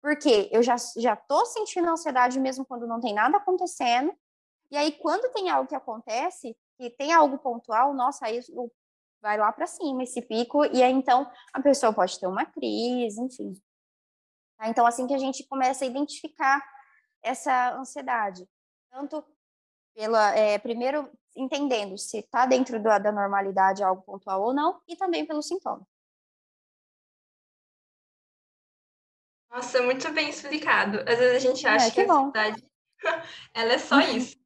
Porque 0.00 0.48
eu 0.52 0.62
já 0.62 0.76
já 0.96 1.16
tô 1.16 1.44
sentindo 1.46 1.88
ansiedade 1.88 2.38
mesmo 2.38 2.64
quando 2.64 2.86
não 2.86 3.00
tem 3.00 3.14
nada 3.14 3.36
acontecendo. 3.36 4.16
E 4.70 4.76
aí 4.76 4.92
quando 4.92 5.32
tem 5.32 5.48
algo 5.50 5.68
que 5.68 5.74
acontece, 5.74 6.56
que 6.78 6.90
tem 6.90 7.12
algo 7.12 7.38
pontual, 7.38 7.94
nossa, 7.94 8.26
aí 8.26 8.40
vai 9.20 9.38
lá 9.38 9.52
para 9.52 9.66
cima 9.66 10.02
esse 10.02 10.22
pico 10.22 10.64
e 10.66 10.82
aí 10.82 10.92
então 10.92 11.30
a 11.52 11.60
pessoa 11.60 11.92
pode 11.92 12.18
ter 12.18 12.26
uma 12.26 12.44
crise, 12.44 13.20
enfim. 13.20 13.54
Então, 14.64 14.86
assim 14.86 15.06
que 15.06 15.14
a 15.14 15.18
gente 15.18 15.46
começa 15.46 15.84
a 15.84 15.88
identificar 15.88 16.64
essa 17.22 17.74
ansiedade, 17.76 18.48
tanto 18.90 19.24
pela, 19.94 20.34
é, 20.34 20.58
primeiro, 20.58 21.10
entendendo 21.34 21.98
se 21.98 22.18
está 22.18 22.46
dentro 22.46 22.82
da, 22.82 22.98
da 22.98 23.12
normalidade 23.12 23.82
algo 23.82 24.02
pontual 24.02 24.42
ou 24.42 24.54
não, 24.54 24.80
e 24.88 24.96
também 24.96 25.26
pelo 25.26 25.42
sintoma. 25.42 25.86
Nossa, 29.50 29.82
muito 29.82 30.10
bem 30.12 30.28
explicado. 30.28 31.00
Às 31.00 31.18
vezes 31.18 31.36
a 31.36 31.48
gente 31.48 31.66
acha 31.66 31.86
é, 31.86 31.90
que, 31.90 32.04
que 32.04 32.10
a 32.10 32.14
ansiedade 32.14 32.70
ela 33.54 33.72
é 33.72 33.78
só 33.78 34.00
isso. 34.16 34.36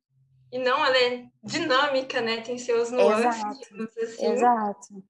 E 0.52 0.58
não, 0.58 0.84
ela 0.84 0.96
é 0.96 1.26
dinâmica, 1.42 2.20
né? 2.20 2.40
Tem 2.40 2.58
seus 2.58 2.90
nuances, 2.90 3.36
Exato. 3.36 4.02
Assim. 4.02 4.26
Exato. 4.26 5.04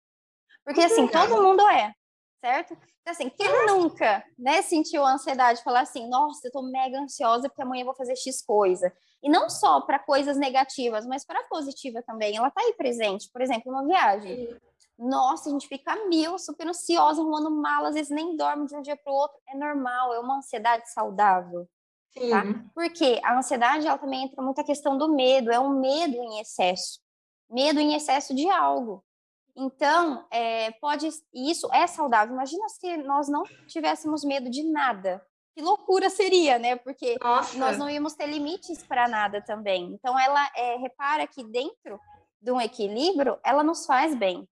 Porque 0.65 0.81
assim, 0.83 1.09
todo 1.09 1.43
mundo 1.43 1.67
é, 1.69 1.93
certo? 2.41 2.77
Então, 3.01 3.13
assim, 3.13 3.31
quem 3.31 3.67
nunca, 3.67 4.23
né, 4.39 4.61
sentiu 4.63 5.05
ansiedade, 5.05 5.63
falar 5.63 5.81
assim, 5.81 6.09
nossa, 6.09 6.47
eu 6.47 6.53
tô 6.53 6.63
mega 6.63 6.99
ansiosa 6.99 7.49
porque 7.49 7.63
amanhã 7.63 7.83
eu 7.83 7.87
vou 7.87 7.95
fazer 7.95 8.15
X 8.15 8.43
coisa. 8.43 8.93
E 9.23 9.29
não 9.29 9.49
só 9.49 9.81
para 9.81 9.99
coisas 9.99 10.37
negativas, 10.37 11.07
mas 11.07 11.25
para 11.25 11.43
positiva 11.45 12.03
também. 12.03 12.37
Ela 12.37 12.51
tá 12.51 12.61
aí 12.61 12.75
presente, 12.75 13.31
por 13.33 13.43
exemplo, 13.43 13.73
uma 13.73 13.85
viagem. 13.85 14.57
Nossa, 14.99 15.49
a 15.49 15.53
gente 15.53 15.67
fica 15.67 15.95
mil, 16.07 16.39
super 16.39 16.67
ansiosa, 16.67 17.21
arrumando 17.21 17.51
malas, 17.51 17.91
às 17.91 17.95
vezes 17.95 18.11
nem 18.11 18.37
dorme 18.37 18.67
de 18.67 18.77
um 18.77 18.83
dia 18.83 18.97
para 18.97 19.13
o 19.13 19.17
outro. 19.17 19.39
É 19.49 19.57
normal, 19.57 20.13
é 20.15 20.21
uma 20.21 20.37
ansiedade 20.37 20.91
saudável. 20.93 21.67
Tá? 22.15 22.21
Sim. 22.21 22.31
Tá? 22.31 22.65
Porque 22.75 23.21
a 23.25 23.39
ansiedade, 23.39 23.87
ela 23.87 23.99
também 23.99 24.25
entra 24.25 24.43
muito 24.43 24.61
a 24.61 24.65
questão 24.65 24.97
do 24.97 25.15
medo, 25.15 25.51
é 25.51 25.59
um 25.59 25.81
medo 25.81 26.15
em 26.15 26.41
excesso. 26.41 27.01
Medo 27.49 27.81
em 27.81 27.95
excesso 27.95 28.35
de 28.35 28.49
algo. 28.49 29.05
Então, 29.57 30.27
é, 30.31 30.71
pode, 30.73 31.09
isso 31.35 31.69
é 31.73 31.87
saudável. 31.87 32.35
Imagina 32.35 32.69
se 32.69 32.97
nós 32.99 33.29
não 33.29 33.43
tivéssemos 33.67 34.25
medo 34.25 34.49
de 34.49 34.63
nada. 34.63 35.25
Que 35.55 35.63
loucura 35.63 36.09
seria, 36.09 36.59
né? 36.59 36.77
Porque 36.77 37.17
Nossa. 37.21 37.59
nós 37.59 37.77
não 37.77 37.91
íamos 37.91 38.15
ter 38.15 38.27
limites 38.27 38.83
para 38.85 39.09
nada 39.09 39.43
também. 39.43 39.93
Então, 39.93 40.19
ela 40.19 40.49
é, 40.57 40.77
repara 40.77 41.27
que 41.27 41.43
dentro 41.45 42.01
de 42.41 42.53
um 42.53 42.61
equilíbrio, 42.61 43.39
ela 43.45 43.65
nos 43.65 43.85
faz 43.85 44.15
bem 44.15 44.49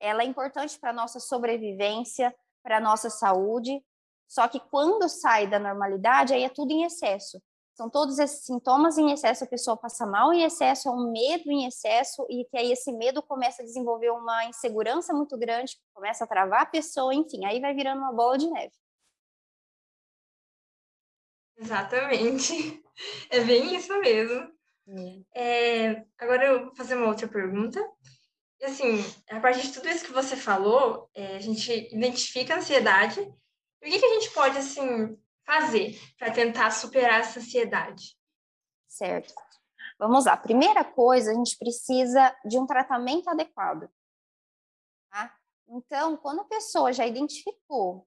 ela 0.00 0.22
é 0.22 0.26
importante 0.26 0.78
para 0.78 0.90
a 0.90 0.94
nossa 0.94 1.20
sobrevivência, 1.20 2.34
para 2.62 2.78
a 2.78 2.80
nossa 2.80 3.10
saúde, 3.10 3.82
só 4.28 4.46
que 4.46 4.60
quando 4.60 5.08
sai 5.08 5.48
da 5.48 5.58
normalidade, 5.58 6.34
aí 6.34 6.44
é 6.44 6.48
tudo 6.48 6.70
em 6.70 6.84
excesso. 6.84 7.42
São 7.74 7.88
todos 7.88 8.18
esses 8.18 8.44
sintomas 8.44 8.98
em 8.98 9.12
excesso, 9.12 9.44
a 9.44 9.46
pessoa 9.46 9.76
passa 9.76 10.04
mal 10.04 10.32
em 10.32 10.42
excesso, 10.42 10.88
é 10.88 10.92
um 10.92 11.12
medo 11.12 11.50
em 11.50 11.64
excesso, 11.64 12.26
e 12.28 12.44
que 12.44 12.58
aí 12.58 12.72
esse 12.72 12.92
medo 12.92 13.22
começa 13.22 13.62
a 13.62 13.64
desenvolver 13.64 14.10
uma 14.10 14.44
insegurança 14.46 15.14
muito 15.14 15.38
grande, 15.38 15.78
começa 15.94 16.24
a 16.24 16.26
travar 16.26 16.62
a 16.62 16.66
pessoa, 16.66 17.14
enfim, 17.14 17.44
aí 17.44 17.60
vai 17.60 17.72
virando 17.72 18.00
uma 18.00 18.12
bola 18.12 18.36
de 18.36 18.50
neve. 18.50 18.72
Exatamente. 21.56 22.82
É 23.30 23.38
bem 23.44 23.76
isso 23.76 23.96
mesmo. 24.00 24.52
É, 25.32 26.04
agora 26.18 26.46
eu 26.46 26.64
vou 26.64 26.74
fazer 26.74 26.96
uma 26.96 27.06
outra 27.06 27.28
pergunta. 27.28 27.80
Assim, 28.60 29.04
a 29.30 29.38
partir 29.38 29.68
de 29.68 29.72
tudo 29.72 29.88
isso 29.88 30.04
que 30.04 30.12
você 30.12 30.34
falou, 30.34 31.08
é, 31.14 31.36
a 31.36 31.38
gente 31.38 31.72
identifica 31.94 32.54
a 32.54 32.56
ansiedade. 32.58 33.20
O 33.82 33.84
que, 33.84 33.98
que 33.98 34.06
a 34.06 34.14
gente 34.14 34.30
pode, 34.32 34.58
assim, 34.58 35.16
fazer 35.46 35.98
para 36.18 36.32
tentar 36.32 36.70
superar 36.70 37.20
essa 37.20 37.38
ansiedade? 37.38 38.16
Certo. 38.86 39.32
Vamos 39.98 40.26
lá. 40.26 40.36
Primeira 40.36 40.84
coisa, 40.84 41.30
a 41.30 41.34
gente 41.34 41.56
precisa 41.58 42.34
de 42.44 42.58
um 42.58 42.66
tratamento 42.66 43.28
adequado. 43.28 43.88
Tá? 45.10 45.34
Então, 45.68 46.16
quando 46.16 46.40
a 46.40 46.44
pessoa 46.44 46.92
já 46.92 47.06
identificou 47.06 48.06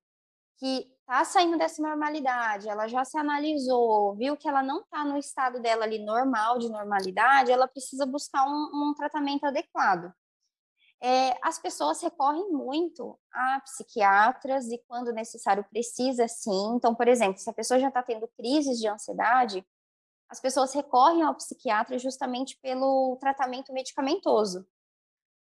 que 0.58 0.88
está 1.00 1.26
saindo 1.26 1.58
dessa 1.58 1.82
normalidade, 1.82 2.70
ela 2.70 2.88
já 2.88 3.04
se 3.04 3.18
analisou, 3.18 4.16
viu 4.16 4.38
que 4.38 4.48
ela 4.48 4.62
não 4.62 4.82
está 4.82 5.04
no 5.04 5.18
estado 5.18 5.60
dela 5.60 5.84
ali 5.84 6.00
normal, 6.00 6.60
de 6.60 6.70
normalidade, 6.70 7.52
ela 7.52 7.68
precisa 7.68 8.06
buscar 8.06 8.46
um, 8.48 8.70
um 8.74 8.94
tratamento 8.96 9.46
adequado 9.46 10.14
é, 11.02 11.36
as 11.42 11.58
pessoas 11.58 12.02
recorrem 12.02 12.52
muito 12.52 13.20
a 13.34 13.60
psiquiatras 13.62 14.70
e, 14.70 14.78
quando 14.88 15.12
necessário, 15.12 15.66
precisa 15.70 16.28
sim. 16.28 16.76
Então, 16.76 16.94
por 16.94 17.08
exemplo, 17.08 17.40
se 17.40 17.50
a 17.50 17.54
pessoa 17.54 17.80
já 17.80 17.88
está 17.88 18.04
tendo 18.04 18.28
crises 18.38 18.78
de 18.80 18.88
ansiedade, 18.88 19.66
as 20.30 20.40
pessoas 20.40 20.74
recorrem 20.74 21.24
ao 21.24 21.36
psiquiatra 21.36 21.98
justamente 21.98 22.58
pelo 22.62 23.18
tratamento 23.20 23.74
medicamentoso, 23.74 24.66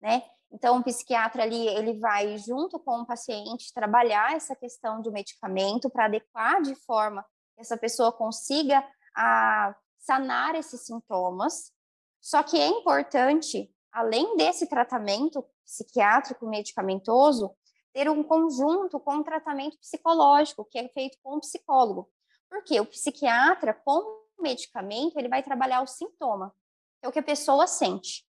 né? 0.02 0.24
Então, 0.52 0.78
o 0.78 0.84
psiquiatra 0.84 1.44
ali, 1.44 1.68
ele 1.68 2.00
vai 2.00 2.38
junto 2.38 2.80
com 2.80 3.02
o 3.02 3.06
paciente 3.06 3.74
trabalhar 3.74 4.36
essa 4.36 4.56
questão 4.56 5.02
do 5.02 5.12
medicamento 5.12 5.90
para 5.90 6.06
adequar 6.06 6.62
de 6.62 6.74
forma 6.74 7.24
que 7.54 7.62
essa 7.62 7.78
pessoa 7.78 8.12
consiga 8.12 8.84
a, 9.16 9.76
sanar 10.00 10.56
esses 10.56 10.86
sintomas. 10.86 11.72
Só 12.20 12.42
que 12.42 12.60
é 12.60 12.68
importante 12.68 13.72
além 13.92 14.38
desse 14.38 14.68
tratamento 14.68 15.44
psiquiátrico 15.64 16.48
medicamentoso, 16.48 17.56
ter 17.94 18.10
um 18.10 18.24
conjunto 18.24 19.00
com 19.00 19.16
um 19.16 19.24
tratamento 19.24 19.78
psicológico, 19.80 20.66
que 20.66 20.78
é 20.78 20.88
feito 20.90 21.18
com 21.22 21.38
um 21.38 21.40
psicólogo. 21.40 22.10
Porque 22.50 22.80
o 22.80 22.86
psiquiatra, 22.86 23.74
com 23.74 24.00
o 24.00 24.42
medicamento, 24.42 25.18
ele 25.18 25.28
vai 25.28 25.44
trabalhar 25.44 25.82
o 25.82 25.88
sintoma, 25.88 26.56
é 27.02 27.08
o 27.08 27.12
que 27.12 27.20
a 27.20 27.24
pessoa 27.24 27.68
sente. 27.68 28.28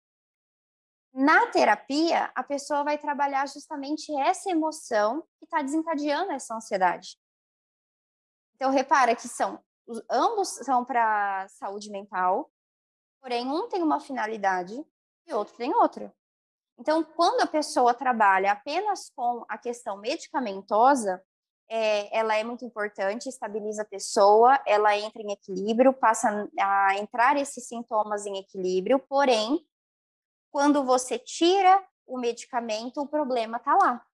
Na 1.13 1.47
terapia, 1.47 2.31
a 2.33 2.43
pessoa 2.43 2.83
vai 2.83 2.97
trabalhar 2.97 3.47
justamente 3.47 4.11
essa 4.19 4.49
emoção 4.49 5.21
que 5.37 5.45
está 5.45 5.61
desencadeando 5.61 6.31
essa 6.31 6.55
ansiedade. 6.55 7.17
Então, 8.55 8.71
repara 8.71 9.15
que 9.15 9.27
são 9.27 9.63
ambos 10.09 10.49
são 10.49 10.85
para 10.85 11.47
saúde 11.49 11.89
mental, 11.91 12.51
porém 13.21 13.47
um 13.47 13.67
tem 13.67 13.83
uma 13.83 13.99
finalidade 13.99 14.83
e 15.27 15.33
outro 15.33 15.55
tem 15.55 15.73
outra. 15.75 16.13
Então, 16.77 17.03
quando 17.03 17.41
a 17.41 17.47
pessoa 17.47 17.93
trabalha 17.93 18.51
apenas 18.51 19.11
com 19.15 19.45
a 19.47 19.57
questão 19.57 19.97
medicamentosa, 19.97 21.23
é, 21.69 22.15
ela 22.17 22.35
é 22.35 22.43
muito 22.43 22.65
importante, 22.65 23.29
estabiliza 23.29 23.83
a 23.83 23.85
pessoa, 23.85 24.59
ela 24.65 24.97
entra 24.97 25.21
em 25.21 25.31
equilíbrio, 25.31 25.93
passa 25.93 26.49
a 26.59 26.95
entrar 26.97 27.37
esses 27.37 27.67
sintomas 27.67 28.25
em 28.25 28.37
equilíbrio, 28.37 28.99
porém, 28.99 29.65
quando 30.51 30.83
você 30.83 31.17
tira 31.17 31.83
o 32.05 32.19
medicamento, 32.19 33.01
o 33.01 33.07
problema 33.07 33.57
está 33.57 33.75
lá. 33.75 34.05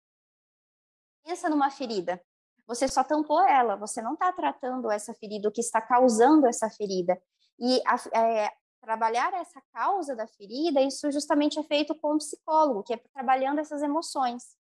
Pensa 1.24 1.50
numa 1.50 1.70
ferida. 1.70 2.22
Você 2.68 2.88
só 2.88 3.04
tampou 3.04 3.42
ela, 3.42 3.75
você 3.75 4.01
não 4.01 4.13
está 4.13 4.32
tratando 4.32 4.92
essa 4.92 5.13
ferida, 5.16 5.50
o 5.50 5.51
que 5.51 5.62
está 5.62 5.82
causando 5.82 6.48
essa 6.48 6.70
ferida. 6.70 7.20
E 7.60 7.82
a, 7.86 8.20
é, 8.20 8.54
trabalhar 8.81 9.33
essa 9.33 9.62
causa 9.74 10.15
da 10.15 10.27
ferida, 10.27 10.81
isso 10.81 11.12
justamente 11.12 11.59
é 11.59 11.63
feito 11.63 11.93
com 11.95 12.13
o 12.13 12.17
psicólogo, 12.17 12.83
que 12.83 12.93
é 12.93 12.98
trabalhando 13.13 13.59
essas 13.59 13.81
emoções. 13.81 14.57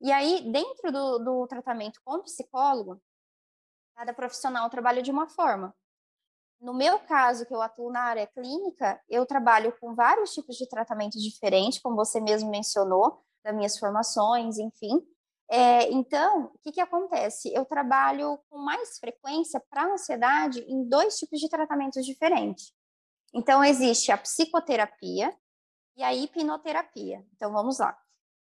E 0.00 0.10
aí, 0.10 0.50
dentro 0.50 0.90
do, 0.90 1.18
do 1.18 1.46
tratamento 1.46 2.00
com 2.04 2.16
o 2.16 2.22
psicólogo, 2.22 3.00
cada 3.94 4.12
profissional 4.12 4.68
trabalha 4.68 5.02
de 5.02 5.10
uma 5.10 5.28
forma. 5.28 5.74
No 6.60 6.74
meu 6.74 6.98
caso, 7.00 7.44
que 7.46 7.54
eu 7.54 7.60
atuo 7.60 7.90
na 7.90 8.02
área 8.02 8.26
clínica, 8.26 9.00
eu 9.08 9.26
trabalho 9.26 9.76
com 9.80 9.94
vários 9.94 10.32
tipos 10.32 10.56
de 10.56 10.68
tratamentos 10.68 11.20
diferentes, 11.22 11.80
como 11.80 11.96
você 11.96 12.20
mesmo 12.20 12.50
mencionou, 12.50 13.24
das 13.44 13.54
minhas 13.54 13.78
formações, 13.78 14.58
enfim. 14.58 15.04
É, 15.50 15.90
então, 15.90 16.52
o 16.54 16.58
que, 16.60 16.72
que 16.72 16.80
acontece? 16.80 17.52
Eu 17.52 17.64
trabalho 17.64 18.38
com 18.48 18.58
mais 18.58 18.98
frequência 18.98 19.60
para 19.68 19.92
ansiedade 19.92 20.60
em 20.60 20.88
dois 20.88 21.16
tipos 21.16 21.40
de 21.40 21.48
tratamentos 21.48 22.06
diferentes. 22.06 22.72
Então, 23.32 23.64
existe 23.64 24.12
a 24.12 24.18
psicoterapia 24.18 25.34
e 25.96 26.02
a 26.02 26.14
hipnoterapia. 26.14 27.24
Então, 27.34 27.52
vamos 27.52 27.78
lá. 27.78 27.96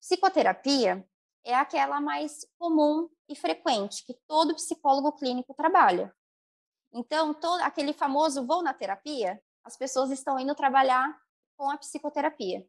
Psicoterapia 0.00 1.06
é 1.44 1.54
aquela 1.54 2.00
mais 2.00 2.46
comum 2.58 3.08
e 3.28 3.36
frequente 3.36 4.04
que 4.04 4.14
todo 4.26 4.54
psicólogo 4.54 5.12
clínico 5.12 5.54
trabalha. 5.54 6.14
Então, 6.92 7.32
todo 7.34 7.60
aquele 7.60 7.92
famoso 7.92 8.46
vou 8.46 8.62
na 8.62 8.74
terapia, 8.74 9.40
as 9.64 9.76
pessoas 9.76 10.10
estão 10.10 10.38
indo 10.38 10.54
trabalhar 10.54 11.16
com 11.56 11.70
a 11.70 11.76
psicoterapia. 11.76 12.66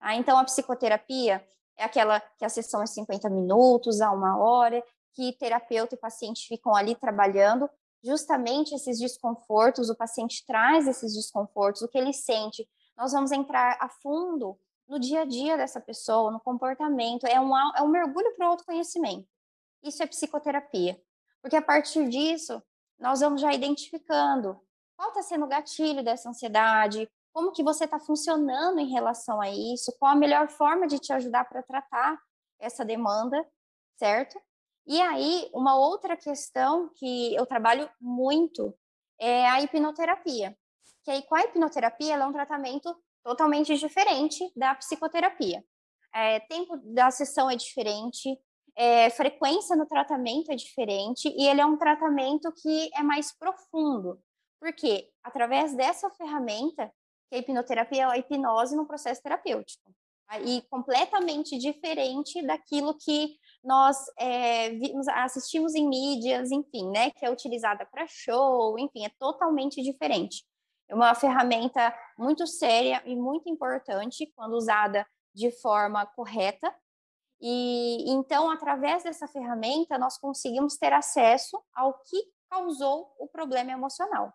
Ah, 0.00 0.14
então, 0.14 0.38
a 0.38 0.44
psicoterapia 0.44 1.46
é 1.76 1.84
aquela 1.84 2.20
que 2.20 2.44
a 2.44 2.48
sessão 2.48 2.82
é 2.82 2.86
50 2.86 3.28
minutos 3.28 4.00
a 4.00 4.10
uma 4.10 4.38
hora, 4.38 4.82
que 5.12 5.32
terapeuta 5.32 5.96
e 5.96 5.98
paciente 5.98 6.46
ficam 6.46 6.74
ali 6.74 6.94
trabalhando 6.94 7.68
justamente 8.02 8.74
esses 8.74 8.98
desconfortos, 8.98 9.90
o 9.90 9.96
paciente 9.96 10.44
traz 10.46 10.86
esses 10.86 11.14
desconfortos, 11.14 11.82
o 11.82 11.88
que 11.88 11.98
ele 11.98 12.12
sente. 12.12 12.68
Nós 12.96 13.12
vamos 13.12 13.32
entrar 13.32 13.76
a 13.80 13.88
fundo 13.88 14.58
no 14.88 14.98
dia 14.98 15.22
a 15.22 15.24
dia 15.24 15.56
dessa 15.56 15.80
pessoa, 15.80 16.30
no 16.30 16.40
comportamento, 16.40 17.26
é 17.26 17.38
um, 17.38 17.56
é 17.56 17.82
um 17.82 17.88
mergulho 17.88 18.34
para 18.36 18.46
o 18.46 18.50
autoconhecimento. 18.50 19.28
Isso 19.82 20.02
é 20.02 20.06
psicoterapia. 20.06 21.00
Porque 21.42 21.56
a 21.56 21.62
partir 21.62 22.08
disso, 22.08 22.62
nós 22.98 23.20
vamos 23.20 23.40
já 23.40 23.52
identificando 23.52 24.60
qual 24.96 25.10
está 25.10 25.22
sendo 25.22 25.44
o 25.44 25.48
gatilho 25.48 26.02
dessa 26.02 26.28
ansiedade, 26.28 27.08
como 27.32 27.52
que 27.52 27.62
você 27.62 27.84
está 27.84 28.00
funcionando 28.00 28.80
em 28.80 28.90
relação 28.90 29.40
a 29.40 29.48
isso, 29.48 29.94
qual 29.98 30.12
a 30.12 30.16
melhor 30.16 30.48
forma 30.48 30.88
de 30.88 30.98
te 30.98 31.12
ajudar 31.12 31.44
para 31.44 31.62
tratar 31.62 32.18
essa 32.58 32.84
demanda, 32.84 33.46
certo? 33.96 34.40
E 34.88 35.02
aí, 35.02 35.50
uma 35.52 35.76
outra 35.76 36.16
questão 36.16 36.88
que 36.94 37.34
eu 37.34 37.44
trabalho 37.44 37.90
muito 38.00 38.74
é 39.20 39.46
a 39.46 39.60
hipnoterapia. 39.60 40.56
Que 41.04 41.10
aí, 41.10 41.22
com 41.24 41.34
a 41.34 41.42
hipnoterapia, 41.42 42.14
ela 42.14 42.24
é 42.24 42.26
um 42.26 42.32
tratamento 42.32 42.96
totalmente 43.22 43.76
diferente 43.76 44.50
da 44.56 44.74
psicoterapia. 44.74 45.62
É, 46.14 46.40
tempo 46.40 46.74
da 46.82 47.10
sessão 47.10 47.50
é 47.50 47.54
diferente, 47.54 48.34
é, 48.74 49.10
frequência 49.10 49.76
no 49.76 49.84
tratamento 49.84 50.50
é 50.50 50.56
diferente 50.56 51.28
e 51.36 51.46
ele 51.46 51.60
é 51.60 51.66
um 51.66 51.76
tratamento 51.76 52.50
que 52.62 52.88
é 52.94 53.02
mais 53.02 53.30
profundo, 53.36 54.18
porque 54.58 55.10
através 55.22 55.76
dessa 55.76 56.08
ferramenta, 56.10 56.90
que 57.28 57.36
a 57.36 57.38
hipnoterapia 57.40 58.04
é 58.04 58.06
a 58.06 58.16
hipnose 58.16 58.74
no 58.74 58.86
processo 58.86 59.22
terapêutico, 59.22 59.92
tá? 60.26 60.40
e 60.40 60.62
completamente 60.70 61.58
diferente 61.58 62.40
daquilo 62.40 62.96
que 62.96 63.36
nós 63.62 63.96
é, 64.18 64.70
vimos, 64.70 65.08
assistimos 65.08 65.74
em 65.74 65.88
mídias, 65.88 66.50
enfim, 66.50 66.90
né, 66.90 67.10
que 67.10 67.24
é 67.24 67.30
utilizada 67.30 67.84
para 67.86 68.06
show, 68.06 68.78
enfim, 68.78 69.04
é 69.04 69.10
totalmente 69.18 69.82
diferente. 69.82 70.44
É 70.88 70.94
uma 70.94 71.14
ferramenta 71.14 71.94
muito 72.16 72.46
séria 72.46 73.02
e 73.04 73.14
muito 73.14 73.48
importante 73.48 74.32
quando 74.34 74.54
usada 74.54 75.06
de 75.34 75.50
forma 75.50 76.06
correta. 76.06 76.74
E 77.40 78.10
então, 78.10 78.50
através 78.50 79.04
dessa 79.04 79.28
ferramenta, 79.28 79.98
nós 79.98 80.18
conseguimos 80.18 80.76
ter 80.76 80.92
acesso 80.92 81.62
ao 81.74 81.94
que 82.04 82.24
causou 82.48 83.14
o 83.18 83.28
problema 83.28 83.70
emocional. 83.70 84.32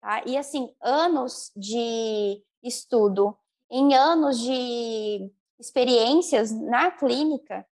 Tá? 0.00 0.22
E 0.24 0.36
assim, 0.36 0.74
anos 0.80 1.52
de 1.54 2.42
estudo, 2.62 3.38
em 3.70 3.94
anos 3.94 4.40
de 4.40 5.30
experiências 5.58 6.50
na 6.50 6.90
clínica, 6.90 7.66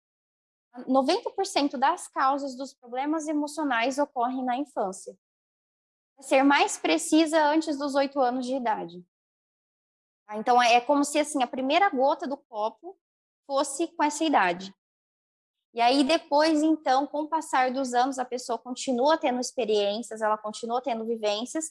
90% 0.84 1.78
das 1.78 2.08
causas 2.08 2.56
dos 2.56 2.74
problemas 2.74 3.28
emocionais 3.28 3.98
ocorrem 3.98 4.44
na 4.44 4.58
infância. 4.58 5.18
Ser 6.20 6.44
mais 6.44 6.78
precisa 6.78 7.42
antes 7.46 7.78
dos 7.78 7.96
oito 7.96 8.20
anos 8.20 8.46
de 8.46 8.56
idade. 8.56 9.06
Tá? 10.26 10.38
Então, 10.38 10.62
é 10.62 10.80
como 10.82 11.04
se 11.04 11.20
assim, 11.20 11.44
a 11.44 11.48
primeira 11.48 11.90
gota 11.90 12.28
do 12.28 12.38
copo 12.38 12.98
fosse 13.46 13.88
com 13.96 14.04
essa 14.04 14.24
idade. 14.24 14.74
E 15.74 15.82
aí, 15.82 16.06
depois, 16.06 16.64
então, 16.64 17.06
com 17.06 17.24
o 17.24 17.28
passar 17.28 17.70
dos 17.70 17.94
anos, 17.94 18.18
a 18.18 18.24
pessoa 18.24 18.58
continua 18.58 19.18
tendo 19.18 19.42
experiências, 19.42 20.22
ela 20.22 20.38
continua 20.38 20.82
tendo 20.82 21.06
vivências, 21.06 21.66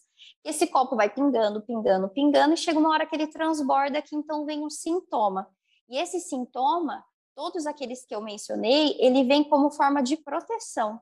esse 0.44 0.66
copo 0.66 0.94
vai 0.94 1.08
pingando, 1.08 1.62
pingando, 1.62 2.11
pingando, 2.11 2.52
e 2.52 2.56
chega 2.58 2.78
uma 2.78 2.90
hora 2.90 3.06
que 3.06 3.16
ele 3.16 3.26
transborda, 3.26 4.02
que 4.02 4.14
então 4.14 4.44
vem 4.44 4.62
um 4.62 4.68
sintoma. 4.68 5.49
E 5.88 5.96
esse 5.96 6.20
sintoma, 6.20 7.02
todos 7.34 7.66
aqueles 7.66 8.04
que 8.04 8.14
eu 8.14 8.20
mencionei, 8.20 8.96
ele 8.98 9.24
vem 9.24 9.44
como 9.44 9.70
forma 9.70 10.02
de 10.02 10.16
proteção. 10.16 11.00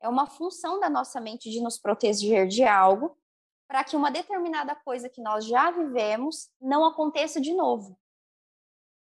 É 0.00 0.08
uma 0.08 0.26
função 0.26 0.78
da 0.78 0.90
nossa 0.90 1.20
mente 1.20 1.50
de 1.50 1.60
nos 1.60 1.78
proteger 1.78 2.46
de 2.46 2.64
algo, 2.64 3.16
para 3.66 3.82
que 3.82 3.96
uma 3.96 4.10
determinada 4.10 4.74
coisa 4.74 5.08
que 5.08 5.22
nós 5.22 5.46
já 5.46 5.70
vivemos 5.70 6.50
não 6.60 6.84
aconteça 6.84 7.40
de 7.40 7.54
novo. 7.54 7.98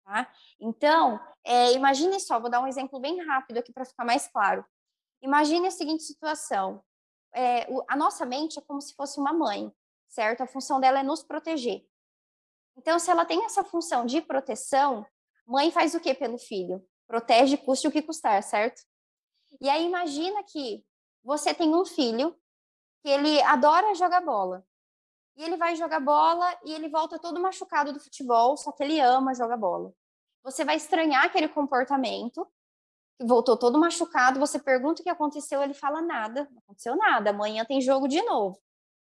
Tá? 0.03 0.29
Então, 0.59 1.19
é, 1.43 1.71
imagine 1.73 2.19
só, 2.19 2.39
vou 2.39 2.49
dar 2.49 2.61
um 2.61 2.67
exemplo 2.67 2.99
bem 2.99 3.23
rápido 3.25 3.57
aqui 3.57 3.71
para 3.71 3.85
ficar 3.85 4.03
mais 4.03 4.27
claro. 4.27 4.65
Imagine 5.21 5.67
a 5.67 5.71
seguinte 5.71 6.03
situação: 6.03 6.83
é, 7.33 7.65
o, 7.71 7.83
a 7.87 7.95
nossa 7.95 8.25
mente 8.25 8.59
é 8.59 8.61
como 8.61 8.81
se 8.81 8.93
fosse 8.93 9.19
uma 9.19 9.31
mãe, 9.31 9.71
certo? 10.09 10.41
A 10.41 10.47
função 10.47 10.79
dela 10.79 10.99
é 10.99 11.03
nos 11.03 11.23
proteger. 11.23 11.85
Então, 12.75 12.99
se 12.99 13.09
ela 13.09 13.25
tem 13.25 13.45
essa 13.45 13.63
função 13.63 14.05
de 14.05 14.21
proteção, 14.21 15.05
mãe 15.45 15.71
faz 15.71 15.93
o 15.95 15.99
que 15.99 16.13
pelo 16.13 16.37
filho? 16.37 16.85
Protege, 17.07 17.57
custe 17.57 17.87
o 17.87 17.91
que 17.91 18.01
custar, 18.01 18.41
certo? 18.41 18.81
E 19.59 19.69
aí 19.69 19.85
imagina 19.85 20.43
que 20.43 20.83
você 21.23 21.53
tem 21.53 21.75
um 21.75 21.85
filho 21.85 22.35
que 23.03 23.09
ele 23.09 23.41
adora 23.41 23.93
jogar 23.95 24.21
bola. 24.21 24.65
E 25.35 25.43
ele 25.43 25.57
vai 25.57 25.75
jogar 25.75 25.99
bola 25.99 26.57
e 26.65 26.73
ele 26.73 26.89
volta 26.89 27.19
todo 27.19 27.39
machucado 27.39 27.93
do 27.93 27.99
futebol, 27.99 28.55
só 28.57 28.71
que 28.71 28.83
ele 28.83 28.99
ama 28.99 29.33
jogar 29.33 29.57
bola. 29.57 29.93
Você 30.43 30.65
vai 30.65 30.75
estranhar 30.75 31.25
aquele 31.25 31.47
comportamento, 31.47 32.47
que 33.17 33.25
voltou 33.25 33.57
todo 33.57 33.79
machucado, 33.79 34.39
você 34.39 34.59
pergunta 34.59 35.01
o 35.01 35.03
que 35.03 35.09
aconteceu, 35.09 35.61
ele 35.61 35.73
fala 35.73 36.01
nada, 36.01 36.47
não 36.51 36.59
aconteceu 36.59 36.95
nada, 36.95 37.29
amanhã 37.29 37.63
tem 37.65 37.81
jogo 37.81 38.07
de 38.07 38.21
novo. 38.23 38.59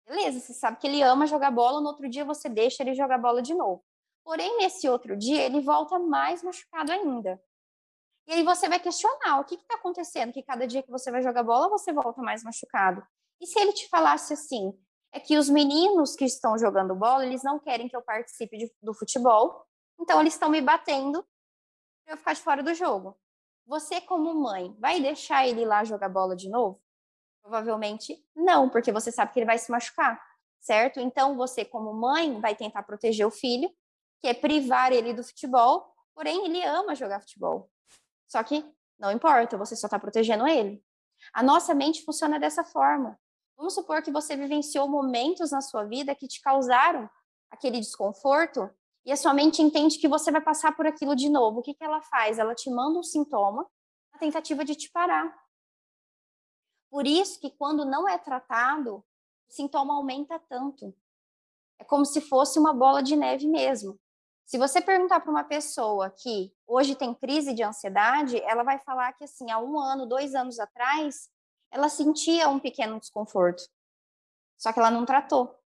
Beleza, 0.06 0.40
você 0.40 0.52
sabe 0.52 0.78
que 0.78 0.86
ele 0.86 1.02
ama 1.02 1.26
jogar 1.26 1.50
bola, 1.50 1.80
no 1.80 1.88
outro 1.88 2.08
dia 2.08 2.24
você 2.24 2.48
deixa 2.48 2.82
ele 2.82 2.94
jogar 2.94 3.18
bola 3.18 3.40
de 3.40 3.54
novo. 3.54 3.82
Porém, 4.24 4.58
nesse 4.58 4.88
outro 4.88 5.16
dia, 5.16 5.42
ele 5.42 5.60
volta 5.60 5.98
mais 5.98 6.42
machucado 6.42 6.92
ainda. 6.92 7.40
E 8.26 8.32
aí 8.32 8.44
você 8.44 8.68
vai 8.68 8.78
questionar 8.78 9.40
o 9.40 9.44
que 9.44 9.56
está 9.56 9.74
acontecendo, 9.74 10.32
que 10.32 10.42
cada 10.42 10.66
dia 10.66 10.82
que 10.82 10.90
você 10.90 11.10
vai 11.10 11.22
jogar 11.22 11.42
bola, 11.42 11.68
você 11.68 11.92
volta 11.92 12.22
mais 12.22 12.42
machucado. 12.42 13.04
E 13.40 13.46
se 13.46 13.58
ele 13.58 13.72
te 13.72 13.88
falasse 13.88 14.32
assim, 14.32 14.72
é 15.12 15.18
que 15.18 15.36
os 15.36 15.48
meninos 15.48 16.14
que 16.14 16.24
estão 16.24 16.56
jogando 16.56 16.94
bola, 16.94 17.26
eles 17.26 17.42
não 17.42 17.58
querem 17.58 17.88
que 17.88 17.96
eu 17.96 18.02
participe 18.02 18.56
de, 18.56 18.72
do 18.80 18.94
futebol, 18.94 19.66
então 20.00 20.20
eles 20.20 20.34
estão 20.34 20.48
me 20.48 20.60
batendo 20.60 21.26
para 22.04 22.14
eu 22.14 22.16
ficar 22.16 22.32
de 22.32 22.40
fora 22.40 22.62
do 22.62 22.72
jogo. 22.74 23.18
Você, 23.66 24.00
como 24.00 24.34
mãe, 24.34 24.74
vai 24.78 25.00
deixar 25.00 25.46
ele 25.46 25.64
lá 25.64 25.84
jogar 25.84 26.08
bola 26.08 26.34
de 26.34 26.48
novo? 26.48 26.80
Provavelmente 27.42 28.24
não, 28.34 28.70
porque 28.70 28.92
você 28.92 29.10
sabe 29.10 29.32
que 29.32 29.40
ele 29.40 29.46
vai 29.46 29.58
se 29.58 29.70
machucar, 29.70 30.20
certo? 30.60 31.00
Então 31.00 31.36
você, 31.36 31.64
como 31.64 31.92
mãe, 31.92 32.40
vai 32.40 32.54
tentar 32.54 32.82
proteger 32.84 33.26
o 33.26 33.30
filho, 33.30 33.70
que 34.22 34.28
é 34.28 34.34
privar 34.34 34.92
ele 34.92 35.12
do 35.12 35.24
futebol, 35.24 35.92
porém 36.14 36.46
ele 36.46 36.64
ama 36.64 36.94
jogar 36.94 37.20
futebol. 37.20 37.68
Só 38.28 38.42
que 38.42 38.64
não 38.98 39.10
importa, 39.10 39.58
você 39.58 39.74
só 39.74 39.88
está 39.88 39.98
protegendo 39.98 40.46
ele. 40.46 40.82
A 41.34 41.42
nossa 41.42 41.74
mente 41.74 42.04
funciona 42.04 42.38
dessa 42.38 42.62
forma. 42.62 43.18
Vamos 43.56 43.74
supor 43.74 44.00
que 44.00 44.12
você 44.12 44.36
vivenciou 44.36 44.88
momentos 44.88 45.50
na 45.50 45.60
sua 45.60 45.84
vida 45.84 46.14
que 46.14 46.28
te 46.28 46.40
causaram 46.40 47.10
aquele 47.50 47.80
desconforto 47.80 48.70
e 49.04 49.10
a 49.10 49.16
sua 49.16 49.34
mente 49.34 49.60
entende 49.60 49.98
que 49.98 50.08
você 50.08 50.30
vai 50.30 50.40
passar 50.40 50.76
por 50.76 50.86
aquilo 50.86 51.16
de 51.16 51.28
novo. 51.28 51.58
O 51.58 51.62
que, 51.62 51.74
que 51.74 51.84
ela 51.84 52.00
faz? 52.02 52.38
Ela 52.38 52.54
te 52.54 52.70
manda 52.70 52.98
um 52.98 53.02
sintoma 53.02 53.68
na 54.12 54.18
tentativa 54.20 54.64
de 54.64 54.76
te 54.76 54.90
parar. 54.90 55.36
Por 56.88 57.06
isso 57.06 57.40
que 57.40 57.50
quando 57.50 57.84
não 57.84 58.08
é 58.08 58.16
tratado, 58.18 58.96
o 58.96 59.04
sintoma 59.48 59.94
aumenta 59.94 60.38
tanto. 60.48 60.94
É 61.78 61.84
como 61.84 62.04
se 62.04 62.20
fosse 62.20 62.58
uma 62.58 62.72
bola 62.72 63.02
de 63.02 63.16
neve 63.16 63.48
mesmo. 63.48 63.98
Se 64.52 64.58
você 64.58 64.82
perguntar 64.82 65.20
para 65.20 65.30
uma 65.30 65.44
pessoa 65.44 66.10
que 66.10 66.52
hoje 66.66 66.94
tem 66.94 67.14
crise 67.14 67.54
de 67.54 67.62
ansiedade, 67.62 68.36
ela 68.42 68.62
vai 68.62 68.78
falar 68.78 69.14
que 69.14 69.24
assim, 69.24 69.50
há 69.50 69.58
um 69.58 69.80
ano, 69.80 70.04
dois 70.04 70.34
anos 70.34 70.58
atrás, 70.58 71.30
ela 71.70 71.88
sentia 71.88 72.50
um 72.50 72.58
pequeno 72.58 73.00
desconforto, 73.00 73.62
só 74.58 74.70
que 74.70 74.78
ela 74.78 74.90
não 74.90 75.06
tratou. 75.06 75.58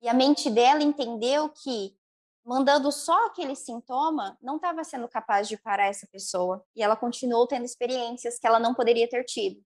E 0.00 0.08
a 0.08 0.14
mente 0.14 0.48
dela 0.48 0.82
entendeu 0.82 1.50
que 1.50 1.94
mandando 2.42 2.90
só 2.90 3.26
aquele 3.26 3.54
sintoma 3.54 4.38
não 4.40 4.56
estava 4.56 4.82
sendo 4.82 5.06
capaz 5.06 5.46
de 5.46 5.58
parar 5.58 5.88
essa 5.88 6.06
pessoa 6.06 6.64
e 6.74 6.82
ela 6.82 6.96
continuou 6.96 7.46
tendo 7.46 7.66
experiências 7.66 8.38
que 8.38 8.46
ela 8.46 8.58
não 8.58 8.72
poderia 8.72 9.06
ter 9.06 9.22
tido. 9.24 9.62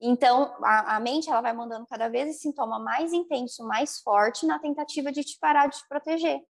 Então, 0.00 0.56
a, 0.64 0.96
a, 0.96 1.00
mente 1.00 1.28
ela 1.28 1.42
vai 1.42 1.52
mandando 1.52 1.86
cada 1.86 2.08
vez 2.08 2.30
esse 2.30 2.40
sintoma 2.40 2.78
mais 2.78 3.12
intenso, 3.12 3.62
mais 3.66 3.98
forte, 4.00 4.46
na 4.46 4.58
tentativa 4.58 5.12
de 5.12 5.22
te 5.22 5.38
parar 5.38 5.66
de 5.66 5.76
te 5.76 5.86
proteger. 5.86 6.42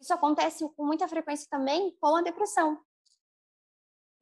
Isso 0.00 0.12
acontece 0.12 0.68
com 0.76 0.84
muita 0.84 1.08
frequência 1.08 1.46
também 1.50 1.96
com 2.00 2.16
a 2.16 2.22
depressão. 2.22 2.80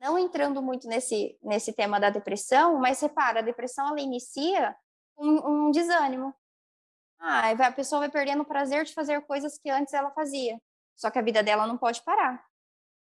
Não 0.00 0.18
entrando 0.18 0.62
muito 0.62 0.86
nesse, 0.86 1.38
nesse 1.42 1.72
tema 1.72 1.98
da 1.98 2.10
depressão, 2.10 2.78
mas 2.78 3.00
repara, 3.00 3.40
a 3.40 3.42
depressão 3.42 3.88
ela 3.88 4.00
inicia 4.00 4.76
um, 5.16 5.66
um 5.66 5.70
desânimo. 5.70 6.34
Ah, 7.18 7.50
a 7.50 7.72
pessoa 7.72 8.00
vai 8.00 8.10
perdendo 8.10 8.42
o 8.42 8.46
prazer 8.46 8.84
de 8.84 8.92
fazer 8.92 9.22
coisas 9.22 9.58
que 9.58 9.70
antes 9.70 9.94
ela 9.94 10.10
fazia. 10.10 10.60
Só 10.94 11.10
que 11.10 11.18
a 11.18 11.22
vida 11.22 11.42
dela 11.42 11.66
não 11.66 11.78
pode 11.78 12.02
parar, 12.02 12.44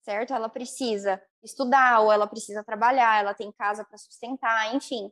certo? 0.02 0.34
Ela 0.34 0.48
precisa 0.48 1.22
estudar, 1.42 2.00
ou 2.00 2.12
ela 2.12 2.26
precisa 2.26 2.64
trabalhar, 2.64 3.20
ela 3.20 3.34
tem 3.34 3.52
casa 3.52 3.84
para 3.84 3.96
sustentar, 3.96 4.74
enfim. 4.74 5.10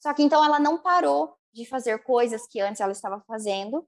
Só 0.00 0.14
que 0.14 0.22
então 0.22 0.44
ela 0.44 0.60
não 0.60 0.78
parou 0.78 1.36
de 1.52 1.66
fazer 1.66 2.02
coisas 2.04 2.46
que 2.46 2.60
antes 2.60 2.80
ela 2.80 2.92
estava 2.92 3.20
fazendo, 3.26 3.86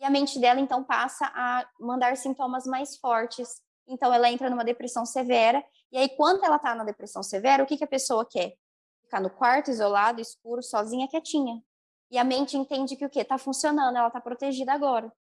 e 0.00 0.04
a 0.04 0.10
mente 0.10 0.40
dela 0.40 0.58
então 0.58 0.82
passa 0.82 1.30
a 1.34 1.68
mandar 1.78 2.16
sintomas 2.16 2.64
mais 2.64 2.96
fortes. 2.96 3.62
Então 3.86 4.12
ela 4.12 4.30
entra 4.30 4.48
numa 4.48 4.64
depressão 4.64 5.04
severa, 5.04 5.62
e 5.92 5.98
aí 5.98 6.08
quando 6.16 6.42
ela 6.42 6.56
está 6.56 6.74
na 6.74 6.84
depressão 6.84 7.22
severa, 7.22 7.62
o 7.62 7.66
que, 7.66 7.76
que 7.76 7.84
a 7.84 7.88
pessoa 7.88 8.24
quer? 8.24 8.56
Ficar 9.02 9.20
no 9.20 9.28
quarto, 9.28 9.70
isolado, 9.70 10.20
escuro, 10.20 10.62
sozinha, 10.62 11.08
quietinha. 11.08 11.62
E 12.10 12.16
a 12.16 12.24
mente 12.24 12.56
entende 12.56 12.96
que 12.96 13.04
o 13.04 13.10
quê? 13.10 13.20
Está 13.20 13.36
funcionando, 13.36 13.96
ela 13.96 14.06
está 14.06 14.20
protegida 14.20 14.72
agora. 14.72 15.12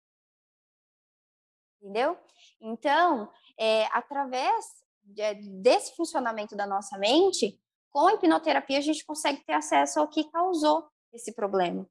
Entendeu? 1.81 2.17
Então, 2.61 3.31
é, 3.59 3.87
através 3.87 4.65
de, 5.03 5.35
desse 5.61 5.97
funcionamento 5.97 6.55
da 6.55 6.67
nossa 6.67 6.97
mente, 6.99 7.59
com 7.91 8.07
a 8.07 8.15
hipnoterapia 8.15 8.79
a 8.79 8.83
gente 8.83 9.05
consegue 9.05 9.43
ter 9.45 9.55
acesso 9.55 9.99
ao 9.99 10.09
que 10.09 10.31
causou 10.31 10.89
esse 11.13 11.35
problema 11.35 11.89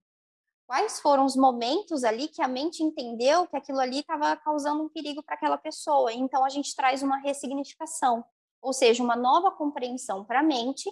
quais 0.67 0.99
foram 0.99 1.25
os 1.25 1.35
momentos 1.35 2.03
ali 2.03 2.27
que 2.27 2.41
a 2.41 2.47
mente 2.47 2.83
entendeu 2.83 3.47
que 3.47 3.55
aquilo 3.55 3.79
ali 3.79 4.01
estava 4.01 4.35
causando 4.35 4.83
um 4.83 4.89
perigo 4.89 5.23
para 5.23 5.35
aquela 5.35 5.57
pessoa. 5.57 6.11
Então 6.11 6.43
a 6.43 6.49
gente 6.49 6.75
traz 6.75 7.01
uma 7.01 7.17
ressignificação, 7.17 8.23
ou 8.61 8.73
seja, 8.73 9.01
uma 9.01 9.15
nova 9.15 9.49
compreensão 9.49 10.25
para 10.25 10.41
a 10.41 10.43
mente, 10.43 10.91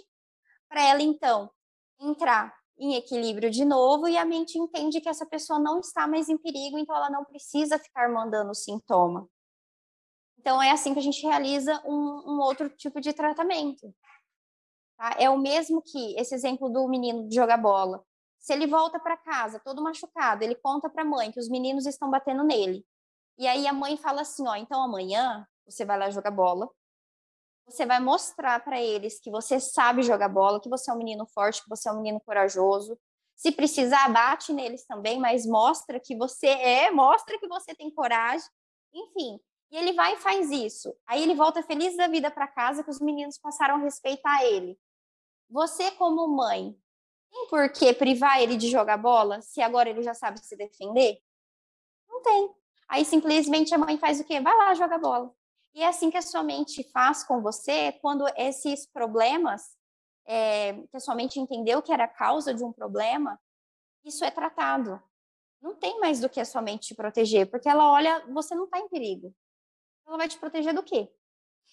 para 0.70 0.82
ela 0.82 1.02
então 1.02 1.52
entrar 2.00 2.56
em 2.78 2.96
equilíbrio 2.96 3.52
de 3.52 3.64
novo 3.64 4.08
e 4.08 4.18
a 4.18 4.26
mente 4.26 4.58
entende 4.58 5.02
que 5.02 5.10
essa 5.10 5.26
pessoa 5.26 5.60
não 5.60 5.80
está 5.80 6.08
mais 6.08 6.30
em 6.30 6.38
perigo, 6.38 6.78
então 6.78 6.96
ela 6.96 7.10
não 7.10 7.24
precisa 7.26 7.78
ficar 7.78 8.10
mandando 8.10 8.56
sintoma. 8.56 9.30
Então 10.40 10.62
é 10.62 10.72
assim 10.72 10.94
que 10.94 11.00
a 11.00 11.04
gente 11.04 11.26
realiza 11.26 11.82
um, 11.86 12.34
um 12.34 12.40
outro 12.40 12.70
tipo 12.70 13.02
de 13.02 13.12
tratamento. 13.14 13.94
Tá? 14.98 15.16
É 15.20 15.30
o 15.30 15.38
mesmo 15.38 15.82
que 15.82 16.18
esse 16.18 16.34
exemplo 16.34 16.70
do 16.70 16.88
menino 16.88 17.28
de 17.28 17.36
jogar 17.36 17.58
bola. 17.58 18.06
Se 18.46 18.54
ele 18.54 18.68
volta 18.68 19.00
para 19.00 19.18
casa 19.18 19.60
todo 19.60 19.82
machucado, 19.82 20.44
ele 20.44 20.54
conta 20.54 20.88
para 20.88 21.02
a 21.02 21.06
mãe 21.06 21.32
que 21.32 21.40
os 21.40 21.50
meninos 21.50 21.88
estão 21.88 22.12
batendo 22.12 22.44
nele. 22.44 22.86
E 23.40 23.48
aí 23.48 23.66
a 23.66 23.74
mãe 23.74 23.98
fala 23.98 24.22
assim, 24.22 24.48
ó, 24.48 24.54
então 24.54 24.84
amanhã 24.84 25.48
você 25.66 25.84
vai 25.84 25.98
lá 25.98 26.12
jogar 26.12 26.30
bola, 26.30 26.70
você 27.68 27.88
vai 27.88 28.00
mostrar 28.00 28.64
para 28.64 28.80
eles 28.80 29.20
que 29.20 29.32
você 29.32 29.60
sabe 29.60 30.04
jogar 30.04 30.30
bola, 30.30 30.62
que 30.62 30.70
você 30.70 30.92
é 30.92 30.94
um 30.94 30.98
menino 31.00 31.26
forte, 31.26 31.64
que 31.64 31.70
você 31.70 31.90
é 31.90 31.92
um 31.92 31.98
menino 31.98 32.22
corajoso. 32.22 32.96
Se 33.36 33.52
precisar, 33.52 34.10
bate 34.10 34.54
neles 34.54 34.86
também, 34.86 35.20
mas 35.20 35.48
mostra 35.48 36.00
que 36.00 36.16
você 36.16 36.46
é, 36.46 36.92
mostra 36.92 37.40
que 37.40 37.48
você 37.48 37.74
tem 37.74 37.90
coragem. 37.90 38.48
Enfim, 38.94 39.40
e 39.72 39.76
ele 39.76 39.94
vai 39.94 40.14
e 40.14 40.18
faz 40.18 40.52
isso. 40.52 40.96
Aí 41.08 41.24
ele 41.24 41.34
volta 41.34 41.64
feliz 41.64 41.98
da 41.98 42.08
vida 42.08 42.30
para 42.30 42.48
casa 42.48 42.84
que 42.84 42.92
os 42.92 43.00
meninos 43.00 43.40
passaram 43.40 43.78
a 43.78 43.80
respeitar 43.80 44.46
ele. 44.46 44.78
Você, 45.50 45.90
como 45.90 46.28
mãe, 46.28 46.78
por 47.50 47.70
que 47.70 47.94
privar 47.94 48.42
ele 48.42 48.56
de 48.56 48.70
jogar 48.70 48.98
bola 48.98 49.42
se 49.42 49.62
agora 49.62 49.90
ele 49.90 50.02
já 50.02 50.14
sabe 50.14 50.40
se 50.40 50.56
defender? 50.56 51.20
Não 52.08 52.22
tem. 52.22 52.54
Aí 52.88 53.04
simplesmente 53.04 53.74
a 53.74 53.78
mãe 53.78 53.98
faz 53.98 54.20
o 54.20 54.24
quê? 54.24 54.40
Vai 54.40 54.56
lá 54.56 54.74
jogar 54.74 54.98
bola. 55.00 55.34
E 55.74 55.84
é 55.84 55.88
assim 55.88 56.10
que 56.10 56.18
a 56.18 56.22
sua 56.22 56.44
mente 56.44 56.84
faz 56.92 57.24
com 57.24 57.42
você 57.42 57.92
quando 58.02 58.26
esses 58.38 58.86
problemas, 58.86 59.76
é, 60.26 60.74
que 60.74 60.96
a 60.96 61.00
sua 61.00 61.16
mente 61.16 61.40
entendeu 61.40 61.82
que 61.82 61.92
era 61.92 62.06
a 62.06 62.08
causa 62.08 62.54
de 62.54 62.64
um 62.64 62.72
problema, 62.72 63.40
isso 64.04 64.24
é 64.24 64.32
tratado. 64.32 65.02
Não 65.62 65.76
tem 65.76 66.00
mais 66.00 66.20
do 66.20 66.30
que 66.30 66.40
a 66.40 66.46
sua 66.46 66.62
mente 66.62 66.88
te 66.88 66.96
proteger, 66.96 67.50
porque 67.50 67.68
ela 67.68 67.92
olha, 67.92 68.24
você 68.28 68.56
não 68.56 68.66
está 68.66 68.80
em 68.80 68.88
perigo. 68.88 69.36
Ela 70.08 70.18
vai 70.18 70.30
te 70.30 70.38
proteger 70.38 70.74
do 70.74 70.84
quê? 70.84 71.12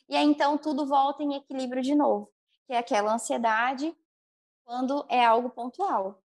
E 0.09 0.17
aí 0.17 0.25
então 0.25 0.59
tudo 0.59 0.87
volta 0.87 1.23
em 1.23 1.35
equilíbrio 1.35 1.83
de 1.83 1.95
novo, 1.95 2.33
que 2.67 2.73
é 2.73 2.79
aquela 2.79 3.15
ansiedade 3.15 3.97
quando 4.65 5.05
é 5.09 5.25
algo 5.25 5.51
pontual. 5.51 6.23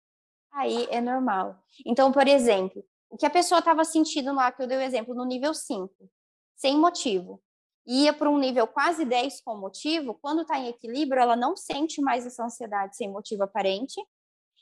Aí 0.52 0.86
é 0.90 1.00
normal. 1.00 1.62
Então, 1.86 2.12
por 2.12 2.26
exemplo, 2.28 2.84
o 3.10 3.16
que 3.16 3.26
a 3.26 3.30
pessoa 3.30 3.60
estava 3.60 3.84
sentindo 3.84 4.34
lá, 4.34 4.52
que 4.52 4.62
eu 4.62 4.66
dei 4.66 4.78
o 4.78 4.82
exemplo, 4.82 5.14
no 5.14 5.24
nível 5.24 5.54
5, 5.54 5.92
sem 6.56 6.76
motivo 6.76 7.42
ia 7.86 8.12
para 8.12 8.30
um 8.30 8.38
nível 8.38 8.66
quase 8.66 9.04
10 9.04 9.40
com 9.42 9.56
motivo, 9.56 10.14
quando 10.14 10.42
está 10.42 10.58
em 10.58 10.68
equilíbrio, 10.68 11.20
ela 11.20 11.36
não 11.36 11.56
sente 11.56 12.00
mais 12.00 12.26
essa 12.26 12.44
ansiedade 12.44 12.96
sem 12.96 13.10
motivo 13.10 13.42
aparente. 13.42 14.00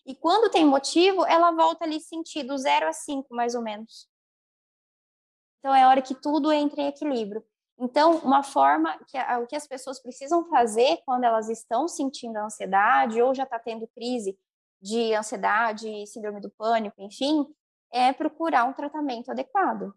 E 0.07 0.15
quando 0.15 0.51
tem 0.51 0.65
motivo, 0.65 1.27
ela 1.27 1.51
volta 1.51 1.85
ali 1.85 2.01
sentir 2.01 2.43
do 2.45 2.57
0 2.57 2.89
a 2.89 2.93
5, 2.93 3.35
mais 3.35 3.55
ou 3.55 3.63
menos. 3.63 4.09
Então, 5.59 5.75
é 5.75 5.87
hora 5.87 6.01
que 6.01 6.15
tudo 6.15 6.51
entra 6.51 6.81
em 6.81 6.89
equilíbrio. 6.89 7.45
Então, 7.81 8.19
uma 8.19 8.43
forma 8.43 8.99
que 9.07 9.19
o 9.19 9.47
que 9.47 9.57
as 9.57 9.67
pessoas 9.67 10.01
precisam 10.01 10.45
fazer 10.51 10.99
quando 11.07 11.25
elas 11.25 11.49
estão 11.49 11.89
sentindo 11.89 12.37
ansiedade 12.37 13.23
ou 13.23 13.35
já 13.35 13.45
está 13.45 13.59
tendo 13.59 13.89
crise 13.89 14.39
de 14.81 15.15
ansiedade, 15.15 16.07
síndrome 16.07 16.41
do 16.41 16.51
pânico, 16.51 17.01
enfim, 17.01 17.47
é 17.91 18.13
procurar 18.13 18.65
um 18.65 18.73
tratamento 18.73 19.31
adequado. 19.31 19.95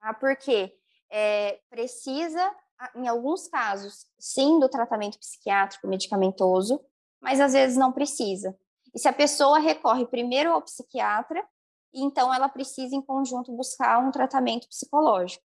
Tá? 0.00 0.12
Por 0.14 0.36
quê? 0.36 0.76
é, 1.10 1.60
precisa, 1.70 2.54
em 2.94 3.08
alguns 3.08 3.48
casos, 3.48 4.06
sim, 4.18 4.58
do 4.58 4.68
tratamento 4.68 5.18
psiquiátrico 5.18 5.86
medicamentoso, 5.86 6.80
mas 7.20 7.40
às 7.40 7.52
vezes 7.52 7.76
não 7.76 7.92
precisa. 7.92 8.56
E 8.94 8.98
se 8.98 9.08
a 9.08 9.12
pessoa 9.12 9.58
recorre 9.58 10.06
primeiro 10.06 10.52
ao 10.52 10.62
psiquiatra, 10.62 11.46
então 11.92 12.32
ela 12.32 12.48
precisa, 12.48 12.94
em 12.94 13.02
conjunto, 13.02 13.52
buscar 13.52 13.98
um 13.98 14.10
tratamento 14.10 14.68
psicológico. 14.68 15.44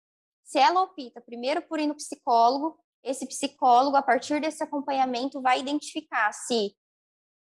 Se 0.48 0.58
ela 0.58 0.82
opta 0.82 1.20
primeiro 1.20 1.60
por 1.60 1.78
ir 1.78 1.86
no 1.86 1.94
psicólogo, 1.94 2.82
esse 3.04 3.26
psicólogo, 3.26 3.98
a 3.98 4.02
partir 4.02 4.40
desse 4.40 4.62
acompanhamento, 4.64 5.42
vai 5.42 5.60
identificar 5.60 6.32
se 6.32 6.74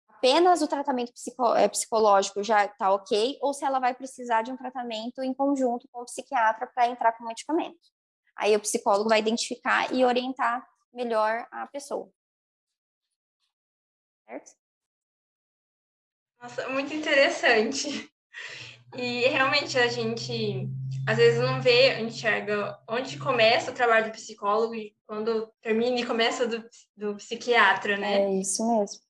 apenas 0.06 0.60
o 0.60 0.68
tratamento 0.68 1.10
eh, 1.56 1.68
psicológico 1.68 2.42
já 2.42 2.66
está 2.66 2.92
ok, 2.92 3.38
ou 3.40 3.54
se 3.54 3.64
ela 3.64 3.80
vai 3.80 3.94
precisar 3.94 4.42
de 4.42 4.52
um 4.52 4.58
tratamento 4.58 5.22
em 5.22 5.32
conjunto 5.32 5.88
com 5.90 6.02
o 6.02 6.04
psiquiatra 6.04 6.66
para 6.66 6.86
entrar 6.86 7.12
com 7.12 7.24
medicamento. 7.24 7.80
Aí 8.36 8.54
o 8.54 8.60
psicólogo 8.60 9.08
vai 9.08 9.20
identificar 9.20 9.90
e 9.90 10.04
orientar 10.04 10.68
melhor 10.92 11.48
a 11.50 11.66
pessoa. 11.68 12.12
Certo? 14.26 14.52
Nossa, 16.42 16.68
muito 16.68 16.92
interessante. 16.92 18.12
E 18.94 19.28
realmente 19.28 19.78
a 19.78 19.88
gente 19.88 20.68
às 21.06 21.16
vezes 21.16 21.40
não 21.40 21.60
vê, 21.60 22.00
enxerga 22.00 22.78
onde 22.88 23.18
começa 23.18 23.70
o 23.70 23.74
trabalho 23.74 24.06
do 24.06 24.12
psicólogo 24.12 24.74
e 24.74 24.94
quando 25.06 25.48
termina 25.60 25.98
e 25.98 26.06
começa 26.06 26.46
do, 26.46 26.64
do 26.96 27.16
psiquiatra, 27.16 27.96
né? 27.96 28.22
É 28.22 28.34
isso 28.34 28.64
mesmo. 28.66 29.00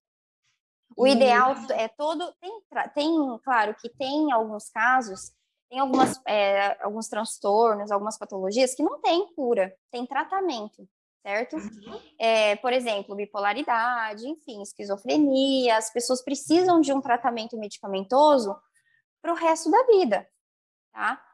O 0.96 1.06
ideal 1.06 1.54
é 1.70 1.88
todo. 1.88 2.32
Tem, 2.40 2.62
tem, 2.94 3.38
claro 3.44 3.74
que 3.78 3.88
tem 3.90 4.32
alguns 4.32 4.70
casos, 4.70 5.32
tem 5.70 5.78
algumas, 5.78 6.20
é, 6.26 6.82
alguns 6.82 7.08
transtornos, 7.08 7.90
algumas 7.90 8.18
patologias 8.18 8.74
que 8.74 8.82
não 8.82 9.00
tem 9.00 9.26
cura, 9.34 9.74
tem 9.90 10.06
tratamento, 10.06 10.86
certo? 11.22 11.56
Uhum. 11.56 12.00
É, 12.18 12.56
por 12.56 12.72
exemplo, 12.72 13.14
bipolaridade, 13.14 14.26
enfim, 14.26 14.62
esquizofrenia, 14.62 15.76
as 15.76 15.90
pessoas 15.92 16.22
precisam 16.22 16.80
de 16.80 16.92
um 16.92 17.00
tratamento 17.00 17.58
medicamentoso 17.58 18.54
para 19.22 19.32
o 19.32 19.36
resto 19.36 19.70
da 19.70 19.82
vida, 19.84 20.28
tá? 20.92 21.24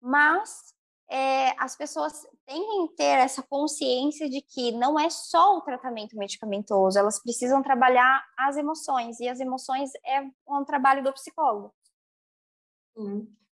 Mas 0.00 0.74
é, 1.08 1.54
as 1.62 1.76
pessoas 1.76 2.26
têm 2.46 2.88
que 2.88 2.96
ter 2.96 3.18
essa 3.18 3.42
consciência 3.42 4.28
de 4.28 4.40
que 4.40 4.72
não 4.72 4.98
é 4.98 5.10
só 5.10 5.58
o 5.58 5.60
tratamento 5.60 6.16
medicamentoso, 6.16 6.98
elas 6.98 7.22
precisam 7.22 7.62
trabalhar 7.62 8.24
as 8.38 8.56
emoções, 8.56 9.20
e 9.20 9.28
as 9.28 9.38
emoções 9.38 9.90
é 10.04 10.22
um 10.48 10.64
trabalho 10.64 11.04
do 11.04 11.12
psicólogo. 11.12 11.74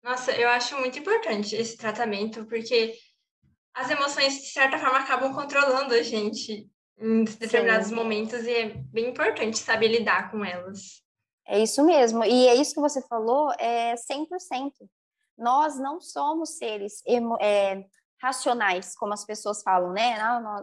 Nossa, 0.04 0.32
eu 0.34 0.50
acho 0.50 0.78
muito 0.78 1.00
importante 1.00 1.56
esse 1.56 1.78
tratamento, 1.78 2.46
porque 2.46 2.96
as 3.74 3.90
emoções, 3.90 4.34
de 4.42 4.48
certa 4.48 4.78
forma, 4.78 5.00
acabam 5.00 5.34
controlando 5.34 5.94
a 5.94 6.02
gente 6.02 6.70
em 6.98 7.24
determinados 7.24 7.90
Sim. 7.90 7.96
momentos, 7.96 8.44
e 8.44 8.52
é 8.52 8.70
bem 8.70 9.10
importante 9.10 9.58
saber 9.58 9.88
lidar 9.90 10.32
com 10.32 10.44
elas. 10.44 11.04
É 11.48 11.60
isso 11.60 11.84
mesmo, 11.84 12.24
e 12.24 12.48
é 12.48 12.56
isso 12.56 12.74
que 12.74 12.82
você 12.82 13.02
falou, 13.02 13.52
é 13.58 13.96
100% 13.96 14.72
nós 15.38 15.78
não 15.78 16.02
somos 16.02 16.58
seres 16.58 17.04
é, 17.40 17.86
racionais, 18.22 18.96
como 18.96 19.14
as 19.14 19.24
pessoas 19.24 19.62
falam, 19.62 19.94
né? 19.94 20.18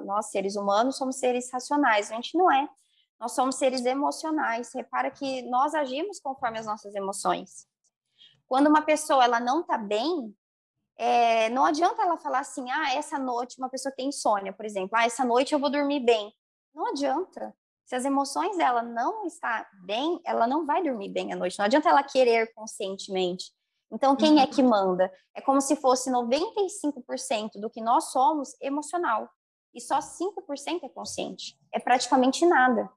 Nós, 0.04 0.30
seres 0.30 0.56
humanos, 0.56 0.96
somos 0.96 1.16
seres 1.16 1.50
racionais. 1.52 2.10
A 2.10 2.16
gente 2.16 2.36
não 2.36 2.50
é. 2.50 2.68
Nós 3.20 3.32
somos 3.32 3.54
seres 3.54 3.84
emocionais. 3.84 4.72
Repara 4.74 5.10
que 5.10 5.42
nós 5.42 5.74
agimos 5.74 6.18
conforme 6.18 6.58
as 6.58 6.66
nossas 6.66 6.94
emoções. 6.94 7.66
Quando 8.46 8.66
uma 8.66 8.82
pessoa 8.82 9.24
ela 9.24 9.38
não 9.38 9.60
está 9.60 9.78
bem, 9.78 10.36
é, 10.96 11.48
não 11.50 11.64
adianta 11.64 12.02
ela 12.02 12.18
falar 12.18 12.40
assim, 12.40 12.68
ah, 12.70 12.94
essa 12.94 13.18
noite, 13.18 13.58
uma 13.58 13.70
pessoa 13.70 13.94
tem 13.96 14.08
insônia, 14.08 14.52
por 14.52 14.64
exemplo, 14.64 14.90
ah, 14.96 15.04
essa 15.04 15.24
noite 15.24 15.52
eu 15.52 15.58
vou 15.58 15.70
dormir 15.70 16.00
bem. 16.00 16.32
Não 16.74 16.88
adianta. 16.88 17.54
Se 17.84 17.94
as 17.94 18.04
emoções 18.04 18.56
dela 18.56 18.82
não 18.82 19.26
está 19.26 19.68
bem, 19.84 20.20
ela 20.24 20.46
não 20.46 20.64
vai 20.64 20.82
dormir 20.82 21.10
bem 21.10 21.32
à 21.32 21.36
noite. 21.36 21.58
Não 21.58 21.66
adianta 21.66 21.88
ela 21.88 22.02
querer 22.02 22.52
conscientemente. 22.54 23.52
Então, 23.92 24.16
quem 24.16 24.40
é 24.40 24.46
que 24.46 24.62
uhum. 24.62 24.70
manda? 24.70 25.12
É 25.34 25.40
como 25.40 25.60
se 25.60 25.76
fosse 25.76 26.10
95% 26.10 27.60
do 27.60 27.70
que 27.70 27.80
nós 27.80 28.10
somos 28.10 28.56
emocional 28.60 29.30
e 29.74 29.80
só 29.80 29.98
5% 29.98 30.82
é 30.82 30.88
consciente. 30.88 31.58
É 31.72 31.78
praticamente 31.78 32.46
nada. 32.46 32.90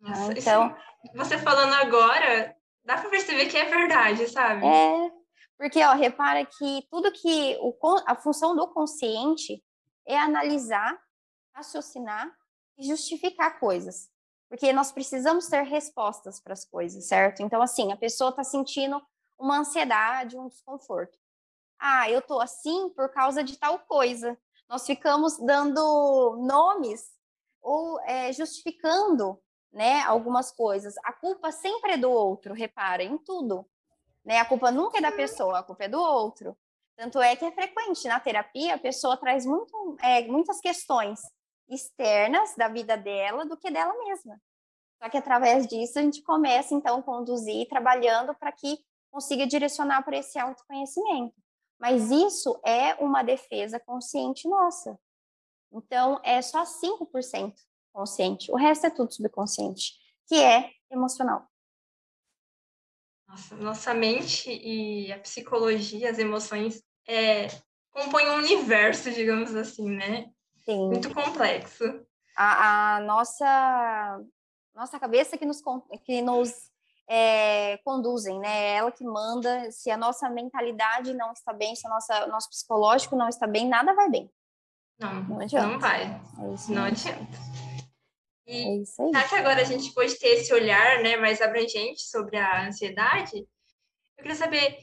Nossa, 0.00 0.32
então, 0.32 0.76
você 1.14 1.38
falando 1.38 1.74
agora, 1.74 2.54
dá 2.84 2.98
para 2.98 3.10
perceber 3.10 3.46
que 3.46 3.56
é 3.56 3.64
verdade, 3.64 4.28
sabe? 4.28 4.64
É, 4.64 5.10
porque 5.56 5.82
ó, 5.82 5.94
repara 5.94 6.44
que 6.44 6.86
tudo 6.90 7.10
que 7.10 7.58
o, 7.60 7.74
a 8.06 8.14
função 8.14 8.54
do 8.54 8.68
consciente 8.68 9.62
é 10.06 10.16
analisar, 10.16 10.96
raciocinar 11.52 12.32
e 12.78 12.86
justificar 12.86 13.58
coisas. 13.58 14.10
Porque 14.48 14.72
nós 14.72 14.90
precisamos 14.92 15.46
ter 15.48 15.62
respostas 15.62 16.40
para 16.40 16.54
as 16.54 16.64
coisas, 16.64 17.04
certo? 17.04 17.42
Então, 17.42 17.60
assim, 17.60 17.92
a 17.92 17.96
pessoa 17.96 18.30
está 18.30 18.42
sentindo 18.42 19.02
uma 19.38 19.58
ansiedade, 19.58 20.38
um 20.38 20.48
desconforto. 20.48 21.18
Ah, 21.78 22.10
eu 22.10 22.22
tô 22.22 22.40
assim 22.40 22.88
por 22.90 23.10
causa 23.10 23.44
de 23.44 23.56
tal 23.58 23.78
coisa. 23.80 24.38
Nós 24.68 24.86
ficamos 24.86 25.38
dando 25.38 26.36
nomes 26.40 27.10
ou 27.60 28.00
é, 28.00 28.32
justificando 28.32 29.38
né, 29.70 30.00
algumas 30.02 30.50
coisas. 30.50 30.94
A 31.04 31.12
culpa 31.12 31.52
sempre 31.52 31.92
é 31.92 31.98
do 31.98 32.10
outro, 32.10 32.54
repara, 32.54 33.02
em 33.02 33.18
tudo. 33.18 33.66
Né? 34.24 34.38
A 34.38 34.44
culpa 34.44 34.70
nunca 34.70 34.98
é 34.98 35.00
da 35.00 35.12
pessoa, 35.12 35.58
a 35.58 35.62
culpa 35.62 35.84
é 35.84 35.88
do 35.88 36.00
outro. 36.00 36.56
Tanto 36.96 37.20
é 37.20 37.36
que 37.36 37.44
é 37.44 37.52
frequente 37.52 38.08
na 38.08 38.18
terapia, 38.18 38.74
a 38.74 38.78
pessoa 38.78 39.16
traz 39.16 39.46
muito, 39.46 39.96
é, 40.02 40.26
muitas 40.26 40.58
questões 40.60 41.20
externas 41.68 42.54
da 42.56 42.68
vida 42.68 42.96
dela 42.96 43.44
do 43.44 43.56
que 43.56 43.70
dela 43.70 43.96
mesma. 44.04 44.40
Só 45.02 45.08
que 45.08 45.16
através 45.16 45.66
disso 45.66 45.98
a 45.98 46.02
gente 46.02 46.22
começa 46.22 46.74
então 46.74 46.98
a 46.98 47.02
conduzir, 47.02 47.68
trabalhando 47.68 48.34
para 48.34 48.50
que 48.52 48.78
consiga 49.10 49.46
direcionar 49.46 50.02
para 50.02 50.16
esse 50.16 50.38
autoconhecimento. 50.38 51.34
Mas 51.78 52.10
isso 52.10 52.60
é 52.64 52.94
uma 52.96 53.22
defesa 53.22 53.78
consciente 53.78 54.48
nossa. 54.48 54.98
Então, 55.72 56.20
é 56.24 56.42
só 56.42 56.64
5% 56.64 57.54
consciente. 57.92 58.50
O 58.50 58.56
resto 58.56 58.86
é 58.86 58.90
tudo 58.90 59.12
subconsciente, 59.12 59.92
que 60.26 60.34
é 60.34 60.72
emocional. 60.90 61.48
Nossa, 63.28 63.56
nossa 63.56 63.94
mente 63.94 64.50
e 64.50 65.12
a 65.12 65.18
psicologia, 65.20 66.10
as 66.10 66.18
emoções, 66.18 66.82
é, 67.06 67.48
compõem 67.90 68.28
um 68.30 68.38
universo, 68.38 69.10
digamos 69.10 69.54
assim, 69.54 69.90
né? 69.90 70.32
Sim. 70.68 70.88
Muito 70.88 71.14
complexo. 71.14 71.82
A, 72.36 72.96
a 72.96 73.00
nossa, 73.00 74.20
nossa 74.74 75.00
cabeça 75.00 75.38
que 75.38 75.46
nos, 75.46 75.62
que 76.04 76.20
nos 76.20 76.70
é, 77.08 77.78
conduzem, 77.78 78.38
né? 78.38 78.48
É 78.48 78.76
ela 78.76 78.92
que 78.92 79.02
manda. 79.02 79.70
Se 79.70 79.90
a 79.90 79.96
nossa 79.96 80.28
mentalidade 80.28 81.14
não 81.14 81.32
está 81.32 81.54
bem, 81.54 81.74
se 81.74 81.86
o 81.86 81.90
nosso 82.28 82.50
psicológico 82.50 83.16
não 83.16 83.30
está 83.30 83.46
bem, 83.46 83.66
nada 83.66 83.94
vai 83.94 84.10
bem. 84.10 84.30
Não, 84.98 85.22
não, 85.24 85.40
adianta. 85.40 85.66
não 85.66 85.80
vai. 85.80 86.02
É 86.02 86.72
não 86.72 86.84
adianta. 86.84 87.38
E 88.46 88.52
é 88.52 88.76
isso 88.82 89.00
aí. 89.00 89.10
Já 89.10 89.26
que 89.26 89.34
agora 89.36 89.62
a 89.62 89.64
gente 89.64 89.94
pode 89.94 90.18
ter 90.18 90.28
esse 90.34 90.52
olhar 90.52 91.02
né, 91.02 91.16
mais 91.16 91.40
abrangente 91.40 92.02
sobre 92.02 92.36
a 92.36 92.66
ansiedade, 92.66 93.38
eu 93.38 94.22
queria 94.22 94.34
saber 94.34 94.78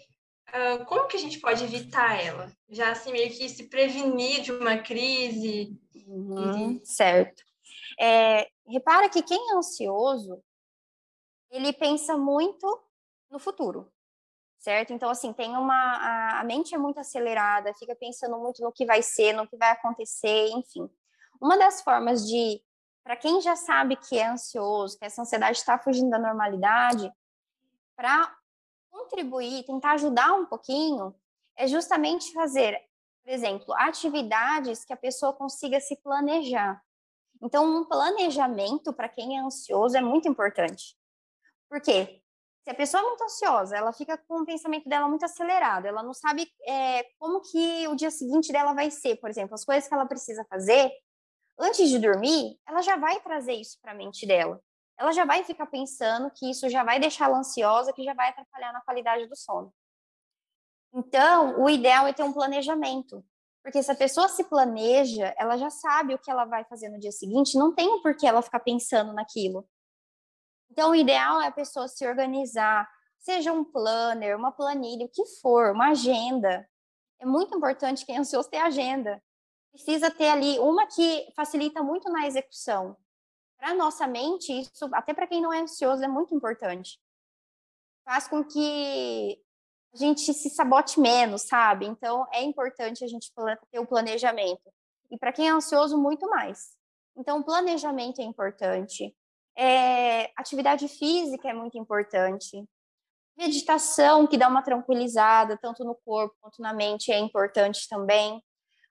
uh, 0.49 0.85
como 0.85 1.07
que 1.07 1.17
a 1.17 1.19
gente 1.19 1.39
pode 1.39 1.63
evitar 1.63 2.23
ela? 2.23 2.51
Já 2.69 2.91
assim, 2.91 3.11
meio 3.11 3.29
que 3.29 3.47
se 3.49 3.69
prevenir 3.69 4.41
de 4.41 4.51
uma 4.51 4.77
crise. 4.77 5.79
Uhum, 6.07 6.79
certo. 6.83 7.43
É, 7.99 8.47
repara 8.67 9.09
que 9.09 9.21
quem 9.21 9.51
é 9.51 9.55
ansioso, 9.55 10.43
ele 11.49 11.71
pensa 11.73 12.17
muito 12.17 12.83
no 13.29 13.39
futuro, 13.39 13.91
certo? 14.57 14.93
Então, 14.93 15.09
assim, 15.09 15.31
tem 15.33 15.55
uma... 15.55 15.73
A, 15.75 16.39
a 16.41 16.43
mente 16.43 16.75
é 16.75 16.77
muito 16.77 16.99
acelerada, 16.99 17.73
fica 17.73 17.95
pensando 17.95 18.37
muito 18.37 18.61
no 18.61 18.71
que 18.71 18.85
vai 18.85 19.01
ser, 19.01 19.33
no 19.33 19.47
que 19.47 19.57
vai 19.57 19.71
acontecer, 19.71 20.49
enfim. 20.49 20.89
Uma 21.41 21.57
das 21.57 21.81
formas 21.81 22.27
de... 22.27 22.61
Para 23.03 23.15
quem 23.15 23.39
já 23.39 23.55
sabe 23.55 23.95
que 23.95 24.17
é 24.17 24.27
ansioso, 24.27 24.97
que 24.97 25.05
essa 25.05 25.21
ansiedade 25.21 25.57
está 25.57 25.77
fugindo 25.77 26.09
da 26.09 26.17
normalidade, 26.17 27.11
para 27.95 28.35
contribuir, 28.95 29.63
tentar 29.65 29.93
ajudar 29.93 30.33
um 30.33 30.45
pouquinho, 30.45 31.13
é 31.57 31.67
justamente 31.67 32.31
fazer, 32.33 32.79
por 33.23 33.31
exemplo, 33.31 33.73
atividades 33.75 34.85
que 34.85 34.93
a 34.93 34.97
pessoa 34.97 35.33
consiga 35.33 35.79
se 35.79 35.95
planejar. 35.97 36.81
Então, 37.41 37.65
um 37.65 37.85
planejamento 37.85 38.93
para 38.93 39.09
quem 39.09 39.37
é 39.37 39.41
ansioso 39.41 39.97
é 39.97 40.01
muito 40.01 40.27
importante. 40.27 40.95
Por 41.69 41.81
quê? 41.81 42.21
Se 42.63 42.71
a 42.71 42.73
pessoa 42.73 43.03
é 43.03 43.05
muito 43.05 43.23
ansiosa, 43.23 43.77
ela 43.77 43.93
fica 43.93 44.17
com 44.17 44.41
o 44.41 44.45
pensamento 44.45 44.89
dela 44.89 45.07
muito 45.07 45.23
acelerado, 45.23 45.85
ela 45.85 46.01
não 46.01 46.13
sabe 46.13 46.51
é, 46.67 47.03
como 47.19 47.41
que 47.41 47.87
o 47.87 47.95
dia 47.95 48.09
seguinte 48.09 48.51
dela 48.51 48.73
vai 48.73 48.89
ser, 48.89 49.17
por 49.17 49.29
exemplo, 49.29 49.53
as 49.53 49.63
coisas 49.63 49.87
que 49.87 49.93
ela 49.93 50.07
precisa 50.07 50.43
fazer, 50.49 50.91
antes 51.59 51.89
de 51.89 51.99
dormir, 51.99 52.57
ela 52.67 52.81
já 52.81 52.97
vai 52.97 53.19
trazer 53.21 53.53
isso 53.53 53.77
para 53.81 53.91
a 53.91 53.95
mente 53.95 54.25
dela. 54.25 54.59
Ela 54.97 55.11
já 55.11 55.25
vai 55.25 55.43
ficar 55.43 55.65
pensando 55.65 56.31
que 56.31 56.49
isso 56.49 56.69
já 56.69 56.83
vai 56.83 56.99
deixá-la 56.99 57.37
ansiosa, 57.37 57.91
que 57.91 58.03
já 58.03 58.13
vai 58.13 58.29
atrapalhar 58.29 58.71
na 58.71 58.81
qualidade 58.81 59.27
do 59.27 59.35
sono. 59.35 59.73
Então, 60.93 61.61
o 61.61 61.69
ideal 61.69 62.07
é 62.07 62.13
ter 62.13 62.23
um 62.23 62.31
planejamento. 62.31 63.23
Porque 63.61 63.81
se 63.81 63.91
a 63.91 63.95
pessoa 63.95 64.29
se 64.29 64.43
planeja, 64.43 65.33
ela 65.37 65.57
já 65.57 65.69
sabe 65.69 66.13
o 66.13 66.19
que 66.19 66.29
ela 66.29 66.45
vai 66.45 66.63
fazer 66.65 66.87
no 66.87 66.99
dia 66.99 67.11
seguinte, 67.11 67.57
não 67.57 67.73
tem 67.73 68.01
por 68.01 68.15
que 68.15 68.27
ela 68.27 68.41
ficar 68.41 68.59
pensando 68.59 69.11
naquilo. 69.11 69.67
Então, 70.69 70.91
o 70.91 70.95
ideal 70.95 71.41
é 71.41 71.47
a 71.47 71.51
pessoa 71.51 71.87
se 71.87 72.07
organizar, 72.07 72.87
seja 73.17 73.51
um 73.51 73.63
planner, 73.63 74.37
uma 74.37 74.51
planilha, 74.51 75.05
o 75.05 75.09
que 75.09 75.25
for, 75.41 75.71
uma 75.71 75.89
agenda. 75.89 76.69
É 77.19 77.25
muito 77.25 77.57
importante 77.57 78.05
quem 78.05 78.15
é 78.15 78.19
ansioso 78.19 78.49
ter 78.49 78.57
agenda. 78.57 79.21
Precisa 79.71 80.11
ter 80.11 80.29
ali 80.29 80.59
uma 80.59 80.85
que 80.87 81.27
facilita 81.35 81.81
muito 81.83 82.09
na 82.11 82.27
execução. 82.27 82.95
Para 83.57 83.73
nossa 83.73 84.05
mente, 84.07 84.51
isso, 84.51 84.89
até 84.93 85.13
para 85.13 85.27
quem 85.27 85.41
não 85.41 85.53
é 85.53 85.61
ansioso, 85.61 86.03
é 86.03 86.07
muito 86.07 86.35
importante. 86.35 86.99
Faz 88.03 88.27
com 88.27 88.43
que 88.43 89.39
a 89.93 89.97
gente 89.97 90.33
se 90.33 90.49
sabote 90.49 90.99
menos, 90.99 91.43
sabe? 91.43 91.85
Então, 91.85 92.27
é 92.33 92.43
importante 92.43 93.03
a 93.03 93.07
gente 93.07 93.31
ter 93.71 93.79
o 93.79 93.87
planejamento. 93.87 94.71
E 95.09 95.17
para 95.17 95.31
quem 95.31 95.47
é 95.47 95.51
ansioso, 95.51 95.97
muito 95.97 96.29
mais. 96.29 96.75
Então, 97.15 97.41
planejamento 97.41 98.19
é 98.19 98.23
importante. 98.25 99.15
É, 99.57 100.31
atividade 100.37 100.87
física 100.87 101.49
é 101.49 101.53
muito 101.53 101.77
importante. 101.77 102.63
Meditação, 103.37 104.27
que 104.27 104.37
dá 104.37 104.47
uma 104.47 104.61
tranquilizada, 104.61 105.57
tanto 105.57 105.83
no 105.83 105.95
corpo 105.95 106.35
quanto 106.41 106.61
na 106.61 106.73
mente, 106.73 107.11
é 107.11 107.17
importante 107.17 107.87
também. 107.87 108.43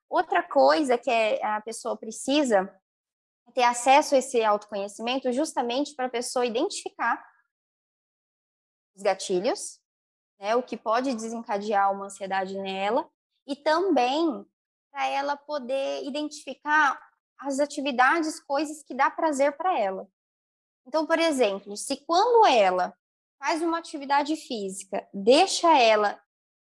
Outra 0.08 0.42
coisa 0.42 0.96
que 0.96 1.10
é, 1.10 1.44
a 1.44 1.60
pessoa 1.60 1.96
precisa 1.96 2.70
ter 3.52 3.62
acesso 3.62 4.14
a 4.14 4.18
esse 4.18 4.42
autoconhecimento 4.42 5.30
justamente 5.32 5.94
para 5.94 6.06
a 6.06 6.10
pessoa 6.10 6.46
identificar 6.46 7.24
os 8.96 9.02
gatilhos, 9.02 9.80
né, 10.38 10.54
o 10.56 10.62
que 10.62 10.76
pode 10.76 11.14
desencadear 11.14 11.92
uma 11.92 12.06
ansiedade 12.06 12.56
nela, 12.56 13.08
e 13.46 13.56
também 13.56 14.46
para 14.90 15.06
ela 15.08 15.36
poder 15.36 16.04
identificar 16.04 17.00
as 17.38 17.58
atividades, 17.58 18.40
coisas 18.40 18.82
que 18.82 18.94
dá 18.94 19.10
prazer 19.10 19.56
para 19.56 19.78
ela. 19.78 20.08
Então, 20.86 21.06
por 21.06 21.18
exemplo, 21.18 21.76
se 21.76 21.96
quando 22.06 22.46
ela 22.46 22.96
faz 23.38 23.60
uma 23.60 23.78
atividade 23.78 24.36
física, 24.36 25.06
deixa 25.12 25.76
ela 25.76 26.20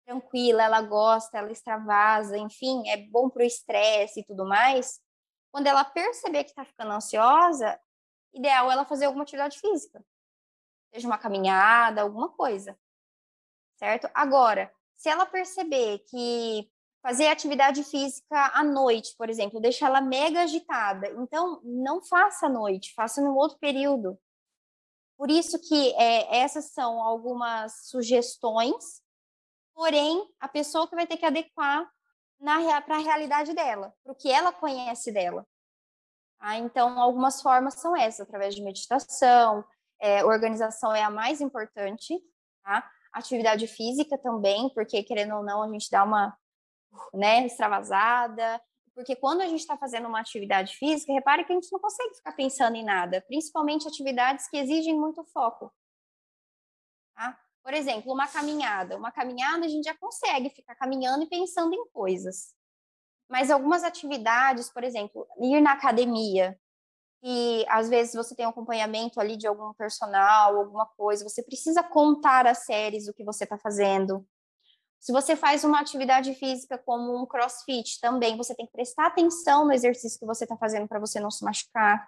tranquila, 0.05 0.63
ela 0.63 0.81
gosta, 0.81 1.37
ela 1.37 1.51
extravasa, 1.51 2.37
enfim, 2.37 2.87
é 2.89 2.97
bom 2.97 3.29
para 3.29 3.43
o 3.43 3.45
estresse 3.45 4.19
e 4.19 4.23
tudo 4.25 4.45
mais, 4.45 4.99
quando 5.51 5.67
ela 5.67 5.83
perceber 5.83 6.43
que 6.43 6.51
está 6.51 6.65
ficando 6.65 6.91
ansiosa, 6.91 7.79
ideal 8.33 8.69
é 8.69 8.73
ela 8.73 8.85
fazer 8.85 9.05
alguma 9.05 9.23
atividade 9.23 9.59
física, 9.59 10.03
seja 10.93 11.07
uma 11.07 11.17
caminhada, 11.17 12.01
alguma 12.01 12.29
coisa, 12.29 12.77
certo? 13.77 14.09
Agora, 14.13 14.73
se 14.95 15.09
ela 15.09 15.25
perceber 15.25 15.99
que 16.09 16.69
fazer 17.01 17.27
atividade 17.27 17.83
física 17.83 18.51
à 18.53 18.63
noite, 18.63 19.15
por 19.17 19.29
exemplo, 19.29 19.59
deixa 19.59 19.87
ela 19.87 19.99
mega 19.99 20.41
agitada. 20.43 21.09
Então, 21.17 21.59
não 21.63 22.01
faça 22.01 22.45
à 22.45 22.49
noite, 22.49 22.93
faça 22.93 23.21
no 23.21 23.35
outro 23.35 23.57
período. 23.57 24.17
Por 25.17 25.29
isso 25.29 25.59
que 25.59 25.93
é, 25.95 26.37
essas 26.37 26.65
são 26.71 27.01
algumas 27.01 27.87
sugestões, 27.87 29.01
porém, 29.73 30.27
a 30.39 30.47
pessoa 30.47 30.87
que 30.87 30.95
vai 30.95 31.07
ter 31.07 31.17
que 31.17 31.25
adequar 31.25 31.91
para 32.81 32.95
a 32.95 32.99
realidade 32.99 33.53
dela, 33.53 33.93
para 34.03 34.13
o 34.13 34.15
que 34.15 34.31
ela 34.31 34.51
conhece 34.51 35.11
dela. 35.11 35.45
Ah, 36.39 36.57
então, 36.57 36.99
algumas 36.99 37.41
formas 37.41 37.75
são 37.75 37.95
essas, 37.95 38.21
através 38.21 38.55
de 38.55 38.63
meditação, 38.63 39.63
é, 39.99 40.25
organização 40.25 40.93
é 40.93 41.03
a 41.03 41.09
mais 41.09 41.39
importante, 41.39 42.19
tá? 42.63 42.89
Atividade 43.13 43.67
física 43.67 44.17
também, 44.17 44.69
porque 44.73 45.03
querendo 45.03 45.35
ou 45.35 45.43
não, 45.43 45.61
a 45.61 45.69
gente 45.69 45.89
dá 45.91 46.03
uma 46.03 46.35
né, 47.13 47.45
extravasada. 47.45 48.61
Porque 48.93 49.15
quando 49.15 49.41
a 49.41 49.47
gente 49.47 49.61
está 49.61 49.77
fazendo 49.77 50.07
uma 50.07 50.19
atividade 50.19 50.75
física, 50.75 51.13
repare 51.13 51.45
que 51.45 51.51
a 51.51 51.55
gente 51.55 51.71
não 51.71 51.79
consegue 51.79 52.15
ficar 52.15 52.33
pensando 52.33 52.75
em 52.75 52.83
nada, 52.83 53.21
principalmente 53.21 53.87
atividades 53.87 54.49
que 54.49 54.57
exigem 54.57 54.99
muito 54.99 55.23
foco. 55.25 55.71
Tá? 57.15 57.39
Por 57.63 57.73
exemplo, 57.73 58.11
uma 58.13 58.27
caminhada. 58.27 58.97
Uma 58.97 59.11
caminhada 59.11 59.65
a 59.65 59.69
gente 59.69 59.85
já 59.85 59.95
consegue 59.97 60.49
ficar 60.49 60.75
caminhando 60.75 61.23
e 61.23 61.29
pensando 61.29 61.73
em 61.73 61.89
coisas. 61.91 62.53
Mas 63.29 63.49
algumas 63.49 63.83
atividades, 63.83 64.69
por 64.69 64.83
exemplo, 64.83 65.27
ir 65.39 65.61
na 65.61 65.73
academia, 65.73 66.59
e 67.23 67.63
às 67.69 67.87
vezes 67.87 68.15
você 68.15 68.35
tem 68.35 68.45
um 68.45 68.49
acompanhamento 68.49 69.19
ali 69.19 69.37
de 69.37 69.45
algum 69.45 69.73
personal, 69.73 70.57
alguma 70.57 70.87
coisa, 70.97 71.23
você 71.23 71.43
precisa 71.43 71.83
contar 71.83 72.47
as 72.47 72.65
séries 72.65 73.07
o 73.07 73.13
que 73.13 73.23
você 73.23 73.43
está 73.43 73.57
fazendo. 73.57 74.25
Se 74.99 75.11
você 75.11 75.35
faz 75.35 75.63
uma 75.63 75.79
atividade 75.79 76.33
física 76.35 76.77
como 76.77 77.19
um 77.19 77.25
crossfit 77.25 77.99
também, 77.99 78.37
você 78.37 78.55
tem 78.55 78.65
que 78.65 78.71
prestar 78.71 79.07
atenção 79.07 79.65
no 79.65 79.73
exercício 79.73 80.19
que 80.19 80.25
você 80.25 80.45
está 80.45 80.57
fazendo 80.57 80.87
para 80.87 80.99
você 80.99 81.19
não 81.19 81.31
se 81.31 81.43
machucar. 81.43 82.07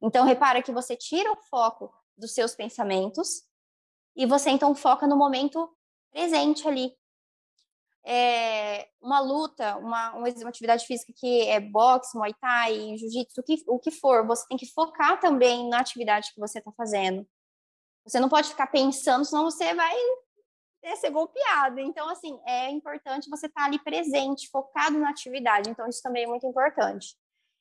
Então, 0.00 0.24
repara 0.24 0.62
que 0.62 0.72
você 0.72 0.96
tira 0.96 1.30
o 1.30 1.36
foco 1.50 1.92
dos 2.16 2.32
seus 2.32 2.54
pensamentos 2.54 3.42
e 4.16 4.26
você 4.26 4.50
então 4.50 4.74
foca 4.74 5.06
no 5.06 5.16
momento 5.16 5.68
presente 6.10 6.66
ali. 6.66 6.94
É, 8.04 8.88
uma 9.00 9.20
luta, 9.20 9.76
uma, 9.76 10.12
uma 10.14 10.28
atividade 10.28 10.84
física 10.86 11.12
que 11.16 11.42
é 11.48 11.60
boxe, 11.60 12.18
muay 12.18 12.34
thai, 12.34 12.96
jiu-jitsu, 12.96 13.40
o 13.40 13.44
que, 13.44 13.64
o 13.68 13.78
que 13.78 13.90
for, 13.92 14.26
você 14.26 14.44
tem 14.48 14.58
que 14.58 14.66
focar 14.72 15.20
também 15.20 15.68
na 15.68 15.78
atividade 15.78 16.32
que 16.34 16.40
você 16.40 16.58
está 16.58 16.72
fazendo. 16.72 17.26
Você 18.04 18.18
não 18.18 18.28
pode 18.28 18.48
ficar 18.48 18.66
pensando, 18.66 19.24
senão 19.24 19.44
você 19.44 19.72
vai 19.74 19.94
ser 20.96 21.10
golpeado. 21.10 21.78
Então, 21.78 22.08
assim, 22.08 22.40
é 22.44 22.70
importante 22.70 23.30
você 23.30 23.46
estar 23.46 23.60
tá 23.60 23.66
ali 23.66 23.78
presente, 23.78 24.50
focado 24.50 24.98
na 24.98 25.10
atividade. 25.10 25.70
Então, 25.70 25.88
isso 25.88 26.02
também 26.02 26.24
é 26.24 26.26
muito 26.26 26.44
importante. 26.44 27.16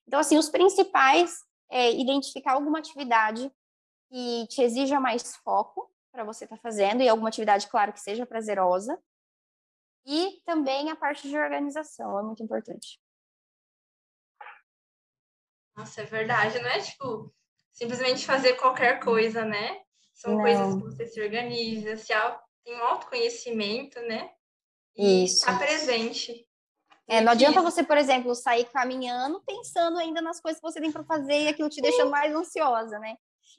Então, 0.08 0.20
assim, 0.20 0.38
os 0.38 0.50
principais 0.50 1.38
é 1.70 1.92
identificar 1.92 2.54
alguma 2.54 2.80
atividade 2.80 3.52
que 4.10 4.48
te 4.48 4.62
exija 4.64 5.00
mais 5.00 5.36
foco 5.38 5.90
para 6.12 6.24
você 6.24 6.44
estar 6.44 6.58
tá 6.58 6.62
fazendo, 6.62 7.02
e 7.02 7.10
alguma 7.10 7.30
atividade, 7.30 7.68
claro, 7.68 7.94
que 7.94 8.00
seja 8.00 8.26
prazerosa. 8.26 9.02
E 10.06 10.42
também 10.46 10.90
a 10.90 10.96
parte 10.96 11.30
de 11.30 11.38
organização 11.38 12.20
é 12.20 12.24
muito 12.24 12.44
importante. 12.44 13.00
Nossa, 15.76 16.02
é 16.02 16.06
verdade, 16.06 16.60
não 16.60 16.70
é 16.70 16.80
tipo 16.80 17.34
simplesmente 17.72 18.26
fazer 18.26 18.54
qualquer 18.54 19.00
coisa, 19.00 19.46
né? 19.46 19.82
São 20.14 20.34
não. 20.36 20.42
coisas 20.42 20.76
que 20.76 20.82
você 20.82 21.06
se 21.08 21.22
organiza, 21.22 21.98
se 21.98 22.14
tem 22.64 22.76
um 22.76 22.84
autoconhecimento, 22.84 24.00
né? 24.02 24.30
E 24.96 25.26
Isso. 25.26 25.46
Tá 25.46 25.58
presente. 25.58 26.46
É, 27.08 27.22
não 27.22 27.32
adianta 27.32 27.62
você, 27.62 27.84
por 27.84 27.98
exemplo, 27.98 28.34
sair 28.36 28.66
caminhando 28.66 29.42
pensando 29.46 29.98
ainda 29.98 30.22
nas 30.22 30.40
coisas 30.40 30.62
que 30.62 30.68
você 30.68 30.80
tem 30.80 30.92
para 30.92 31.04
fazer 31.04 31.44
e 31.44 31.48
aquilo 31.48 31.70
te 31.70 31.82
deixa 31.82 32.06
mais 32.06 32.34
ansiosa, 32.34 33.00
né? 33.00 33.16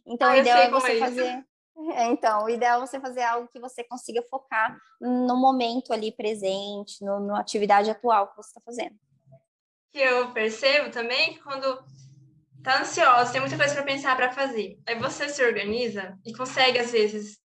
Então, 0.07 0.29
ah, 0.31 0.35
o 0.35 0.37
ideal 0.37 0.59
é 0.59 0.71
você 0.71 0.93
é 0.93 0.99
fazer. 0.99 1.27
É, 1.27 1.45
então, 1.77 2.45
o 2.45 2.51
ideal 2.51 2.83
é 2.83 2.87
você 2.87 3.01
fazer 3.01 3.23
algo 3.23 3.49
que 3.49 3.59
você 3.59 3.83
consiga 3.83 4.23
focar 4.23 4.79
no 5.01 5.37
momento 5.37 5.93
ali 5.93 6.13
presente, 6.13 7.03
no, 7.05 7.21
na 7.21 7.41
atividade 7.41 7.91
atual 7.91 8.29
que 8.29 8.37
você 8.37 8.49
está 8.51 8.61
fazendo. 8.61 8.95
Que 9.93 9.99
eu 9.99 10.33
percebo 10.33 10.91
também 10.91 11.35
que 11.35 11.41
quando 11.41 11.83
tá 12.63 12.81
ansiosa, 12.81 13.33
tem 13.33 13.41
muita 13.41 13.57
coisa 13.57 13.75
para 13.75 13.85
pensar 13.85 14.17
para 14.17 14.33
fazer. 14.33 14.79
Aí 14.87 14.99
você 14.99 15.29
se 15.29 15.45
organiza 15.45 16.19
e 16.25 16.35
consegue 16.35 16.79
às 16.79 16.93
vezes 16.93 17.39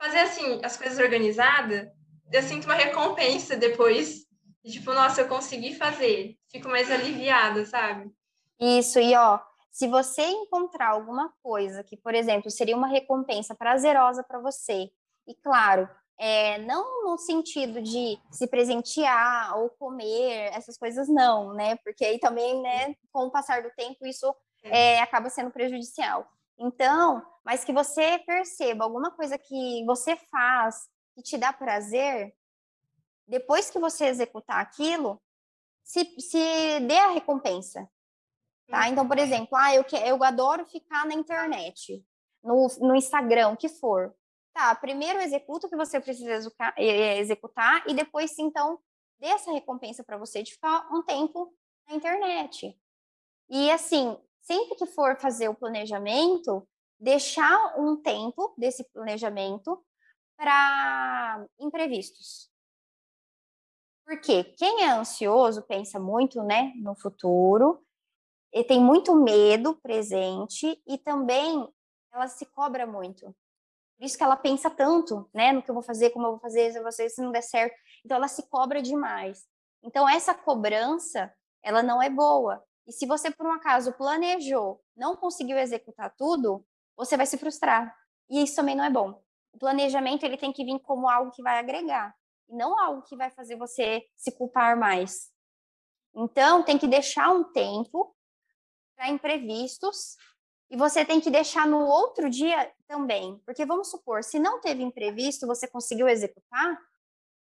fazer 0.00 0.18
assim 0.18 0.60
as 0.64 0.76
coisas 0.76 0.98
organizadas. 0.98 1.88
Eu 2.30 2.42
sinto 2.42 2.64
uma 2.64 2.74
recompensa 2.74 3.56
depois 3.56 4.28
tipo, 4.70 4.92
nossa, 4.92 5.20
eu 5.20 5.28
consegui 5.28 5.74
fazer. 5.74 6.36
Fico 6.50 6.68
mais 6.68 6.90
aliviada, 6.90 7.64
sabe? 7.64 8.10
Isso, 8.60 8.98
e 8.98 9.14
ó, 9.14 9.40
se 9.70 9.86
você 9.86 10.22
encontrar 10.22 10.90
alguma 10.90 11.32
coisa 11.42 11.84
que, 11.84 11.96
por 11.96 12.14
exemplo, 12.14 12.50
seria 12.50 12.76
uma 12.76 12.88
recompensa 12.88 13.54
prazerosa 13.54 14.24
para 14.24 14.40
você, 14.40 14.90
e 15.26 15.34
claro, 15.34 15.88
é, 16.18 16.58
não 16.58 17.04
no 17.04 17.18
sentido 17.18 17.80
de 17.80 18.18
se 18.30 18.46
presentear 18.48 19.56
ou 19.58 19.70
comer, 19.70 20.50
essas 20.52 20.76
coisas 20.76 21.08
não, 21.08 21.54
né? 21.54 21.76
Porque 21.76 22.04
aí 22.04 22.18
também, 22.18 22.60
né, 22.60 22.94
com 23.12 23.26
o 23.26 23.30
passar 23.30 23.62
do 23.62 23.70
tempo, 23.76 24.04
isso 24.04 24.34
é, 24.64 24.94
é 24.94 25.00
acaba 25.00 25.30
sendo 25.30 25.50
prejudicial. 25.50 26.28
Então, 26.58 27.24
mas 27.44 27.64
que 27.64 27.72
você 27.72 28.18
perceba 28.26 28.84
alguma 28.84 29.12
coisa 29.12 29.38
que 29.38 29.84
você 29.86 30.16
faz 30.30 30.88
que 31.14 31.22
te 31.22 31.38
dá 31.38 31.52
prazer, 31.52 32.34
depois 33.26 33.70
que 33.70 33.78
você 33.78 34.06
executar 34.06 34.60
aquilo, 34.60 35.20
se, 35.84 36.04
se 36.20 36.80
dê 36.80 36.98
a 36.98 37.10
recompensa. 37.10 37.88
Tá? 38.68 38.88
Então, 38.88 39.08
por 39.08 39.18
exemplo, 39.18 39.56
ah, 39.56 39.74
eu, 39.74 39.84
eu 40.04 40.22
adoro 40.22 40.66
ficar 40.66 41.06
na 41.06 41.14
internet, 41.14 42.04
no, 42.44 42.68
no 42.80 42.94
Instagram, 42.94 43.50
o 43.50 43.56
que 43.56 43.68
for. 43.68 44.14
Tá, 44.52 44.74
primeiro 44.74 45.20
executa 45.20 45.66
o 45.66 45.70
que 45.70 45.76
você 45.76 45.98
precisa 46.00 46.52
executar 47.16 47.84
e 47.86 47.94
depois, 47.94 48.38
então, 48.38 48.78
dê 49.18 49.28
essa 49.28 49.52
recompensa 49.52 50.04
para 50.04 50.18
você 50.18 50.42
de 50.42 50.52
ficar 50.52 50.86
um 50.92 51.02
tempo 51.02 51.54
na 51.88 51.94
internet. 51.94 52.78
E, 53.48 53.70
assim, 53.70 54.18
sempre 54.42 54.76
que 54.76 54.86
for 54.86 55.18
fazer 55.18 55.48
o 55.48 55.54
planejamento, 55.54 56.68
deixar 57.00 57.78
um 57.78 57.96
tempo 57.96 58.54
desse 58.58 58.84
planejamento 58.92 59.82
para 60.36 61.46
imprevistos. 61.58 62.50
Porque 64.04 64.44
quem 64.44 64.84
é 64.84 64.90
ansioso 64.90 65.62
pensa 65.62 65.98
muito, 65.98 66.42
né, 66.42 66.72
no 66.76 66.94
futuro, 66.94 67.84
e 68.52 68.64
tem 68.64 68.80
muito 68.80 69.14
medo 69.14 69.76
presente 69.76 70.80
e 70.86 70.98
também 70.98 71.68
ela 72.12 72.28
se 72.28 72.46
cobra 72.46 72.86
muito. 72.86 73.26
Por 73.96 74.04
isso 74.04 74.16
que 74.16 74.22
ela 74.24 74.36
pensa 74.36 74.70
tanto, 74.70 75.28
né, 75.34 75.52
no 75.52 75.62
que 75.62 75.70
eu 75.70 75.74
vou 75.74 75.82
fazer, 75.82 76.10
como 76.10 76.26
eu 76.26 76.30
vou 76.32 76.40
fazer, 76.40 76.70
se 76.70 76.78
eu 76.78 76.82
vou 76.82 76.92
fazer, 76.92 77.08
se 77.10 77.20
não 77.20 77.32
der 77.32 77.42
certo. 77.42 77.74
Então 78.04 78.16
ela 78.16 78.28
se 78.28 78.48
cobra 78.48 78.80
demais. 78.80 79.44
Então 79.82 80.08
essa 80.08 80.34
cobrança, 80.34 81.32
ela 81.62 81.82
não 81.82 82.00
é 82.00 82.08
boa. 82.08 82.62
E 82.86 82.92
se 82.92 83.06
você 83.06 83.30
por 83.30 83.46
um 83.46 83.52
acaso 83.52 83.92
planejou, 83.92 84.80
não 84.96 85.16
conseguiu 85.16 85.58
executar 85.58 86.14
tudo, 86.16 86.64
você 86.96 87.16
vai 87.16 87.26
se 87.26 87.36
frustrar. 87.36 87.94
E 88.30 88.42
isso 88.42 88.56
também 88.56 88.74
não 88.74 88.84
é 88.84 88.90
bom. 88.90 89.20
O 89.52 89.58
planejamento 89.58 90.24
ele 90.24 90.36
tem 90.36 90.52
que 90.52 90.64
vir 90.64 90.78
como 90.80 91.08
algo 91.08 91.30
que 91.32 91.42
vai 91.42 91.58
agregar 91.58 92.14
e 92.48 92.56
não 92.56 92.78
algo 92.78 93.02
que 93.02 93.16
vai 93.16 93.30
fazer 93.30 93.56
você 93.56 94.04
se 94.16 94.32
culpar 94.32 94.78
mais. 94.78 95.30
Então, 96.14 96.62
tem 96.62 96.78
que 96.78 96.86
deixar 96.86 97.30
um 97.30 97.44
tempo 97.44 98.16
para 98.98 99.08
imprevistos 99.08 100.16
e 100.68 100.76
você 100.76 101.04
tem 101.04 101.20
que 101.20 101.30
deixar 101.30 101.66
no 101.66 101.86
outro 101.86 102.28
dia 102.28 102.70
também. 102.88 103.40
Porque 103.46 103.64
vamos 103.64 103.88
supor, 103.88 104.24
se 104.24 104.38
não 104.38 104.60
teve 104.60 104.82
imprevisto, 104.82 105.46
você 105.46 105.68
conseguiu 105.68 106.08
executar, 106.08 106.78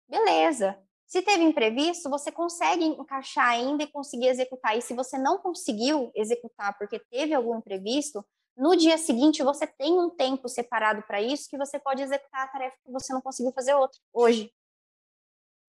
beleza. 0.07 0.77
Se 1.07 1.21
teve 1.21 1.43
imprevisto, 1.43 2.09
você 2.09 2.31
consegue 2.31 2.85
encaixar 2.85 3.47
ainda 3.47 3.83
e 3.83 3.87
conseguir 3.87 4.27
executar. 4.27 4.77
E 4.77 4.81
se 4.81 4.93
você 4.93 5.17
não 5.17 5.39
conseguiu 5.39 6.11
executar 6.13 6.77
porque 6.77 6.99
teve 6.99 7.33
algum 7.33 7.57
imprevisto, 7.57 8.23
no 8.55 8.75
dia 8.75 8.97
seguinte 8.97 9.41
você 9.41 9.65
tem 9.65 9.99
um 9.99 10.09
tempo 10.11 10.47
separado 10.47 11.01
para 11.03 11.21
isso 11.21 11.49
que 11.49 11.57
você 11.57 11.79
pode 11.79 12.03
executar 12.03 12.43
a 12.43 12.47
tarefa 12.47 12.77
que 12.85 12.91
você 12.91 13.11
não 13.11 13.21
conseguiu 13.21 13.51
fazer 13.51 13.73
outra, 13.73 13.99
hoje 14.13 14.53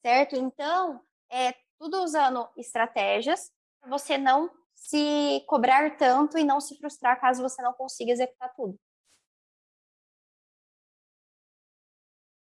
certo? 0.05 0.37
Então, 0.37 1.01
é 1.31 1.55
tudo 1.79 2.03
usando 2.03 2.48
estratégias 2.57 3.51
para 3.81 3.90
você 3.90 4.18
não 4.18 4.51
se 4.80 5.44
cobrar 5.46 5.96
tanto 5.96 6.38
e 6.38 6.44
não 6.44 6.60
se 6.60 6.76
frustrar 6.78 7.20
caso 7.20 7.42
você 7.42 7.60
não 7.62 7.72
consiga 7.72 8.12
executar 8.12 8.52
tudo. 8.54 8.78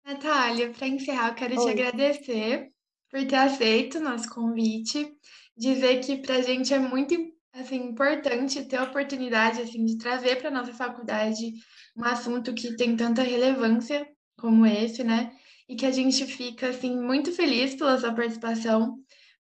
Natália, 0.04 0.72
para 0.72 0.88
encerrar, 0.88 1.28
eu 1.28 1.34
quero 1.34 1.60
Oi. 1.60 1.64
te 1.64 1.70
agradecer 1.70 2.72
por 3.08 3.24
ter 3.26 3.36
aceito 3.36 3.98
o 3.98 4.02
nosso 4.02 4.28
convite, 4.28 5.16
dizer 5.56 6.00
que 6.00 6.16
para 6.16 6.36
a 6.36 6.42
gente 6.42 6.74
é 6.74 6.78
muito 6.78 7.14
assim, 7.52 7.76
importante 7.76 8.64
ter 8.64 8.76
a 8.76 8.84
oportunidade 8.84 9.60
assim, 9.60 9.84
de 9.84 9.98
trazer 9.98 10.36
para 10.36 10.48
a 10.48 10.52
nossa 10.52 10.72
faculdade 10.72 11.52
um 11.96 12.04
assunto 12.04 12.52
que 12.54 12.74
tem 12.76 12.96
tanta 12.96 13.22
relevância 13.22 14.08
como 14.36 14.66
esse, 14.66 15.04
né? 15.04 15.36
e 15.72 15.76
que 15.76 15.86
a 15.86 15.90
gente 15.90 16.26
fica 16.26 16.68
assim 16.68 16.94
muito 17.00 17.32
feliz 17.32 17.74
pela 17.74 17.98
sua 17.98 18.12
participação, 18.12 18.98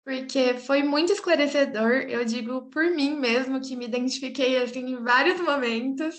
porque 0.05 0.55
foi 0.55 0.83
muito 0.83 1.13
esclarecedor. 1.13 2.03
Eu 2.09 2.25
digo 2.25 2.69
por 2.71 2.85
mim 2.91 3.15
mesmo 3.15 3.61
que 3.61 3.77
me 3.77 3.85
identifiquei 3.85 4.57
assim 4.63 4.91
em 4.91 5.03
vários 5.03 5.41
momentos 5.41 6.17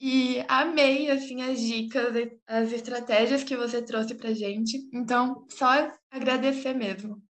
e 0.00 0.44
amei 0.48 1.10
assim 1.10 1.42
as 1.42 1.60
dicas, 1.60 2.14
as 2.46 2.72
estratégias 2.72 3.42
que 3.42 3.56
você 3.56 3.82
trouxe 3.82 4.14
para 4.14 4.34
gente. 4.34 4.88
Então, 4.92 5.46
só 5.50 5.90
agradecer 6.10 6.74
mesmo. 6.74 7.22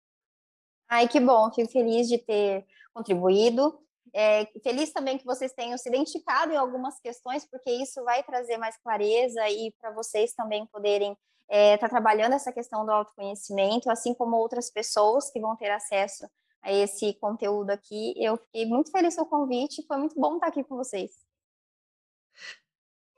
Ai, 0.88 1.08
que 1.08 1.20
bom, 1.20 1.50
fico 1.52 1.70
feliz 1.70 2.08
de 2.08 2.18
ter 2.18 2.64
contribuído. 2.92 3.78
É, 4.12 4.46
feliz 4.62 4.92
também 4.92 5.18
que 5.18 5.24
vocês 5.24 5.52
tenham 5.52 5.76
se 5.76 5.88
identificado 5.88 6.52
em 6.52 6.56
algumas 6.56 6.98
questões, 7.00 7.44
porque 7.44 7.70
isso 7.70 8.02
vai 8.04 8.22
trazer 8.22 8.56
mais 8.56 8.76
clareza 8.78 9.48
e 9.50 9.72
para 9.80 9.90
vocês 9.92 10.32
também 10.32 10.66
poderem 10.66 11.16
está 11.48 11.56
é, 11.56 11.76
tá 11.76 11.88
trabalhando 11.88 12.34
essa 12.34 12.52
questão 12.52 12.84
do 12.84 12.90
autoconhecimento, 12.90 13.90
assim 13.90 14.14
como 14.14 14.36
outras 14.36 14.70
pessoas 14.70 15.30
que 15.30 15.40
vão 15.40 15.56
ter 15.56 15.70
acesso 15.70 16.28
a 16.62 16.72
esse 16.72 17.14
conteúdo 17.14 17.70
aqui. 17.70 18.14
Eu 18.16 18.36
fiquei 18.36 18.66
muito 18.66 18.90
feliz 18.90 19.14
com 19.14 19.22
o 19.22 19.26
convite, 19.26 19.86
foi 19.86 19.96
muito 19.96 20.18
bom 20.18 20.34
estar 20.34 20.48
aqui 20.48 20.64
com 20.64 20.76
vocês. 20.76 21.12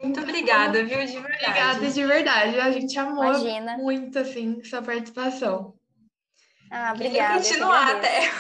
Muito 0.01 0.21
obrigada, 0.21 0.85
viu, 0.85 1.05
de 1.05 1.19
verdade. 1.19 1.19
Obrigada 1.19 1.91
de 1.91 2.07
verdade, 2.07 2.61
a 2.61 2.71
gente 2.71 2.99
amou 2.99 3.25
Imagina. 3.25 3.77
muito, 3.79 4.19
assim, 4.19 4.63
sua 4.63 4.81
participação. 4.81 5.75
Ah, 6.71 6.93
obrigada. 6.95 7.43
Queria 7.43 7.59
continuar 7.59 7.97
até. 7.97 8.31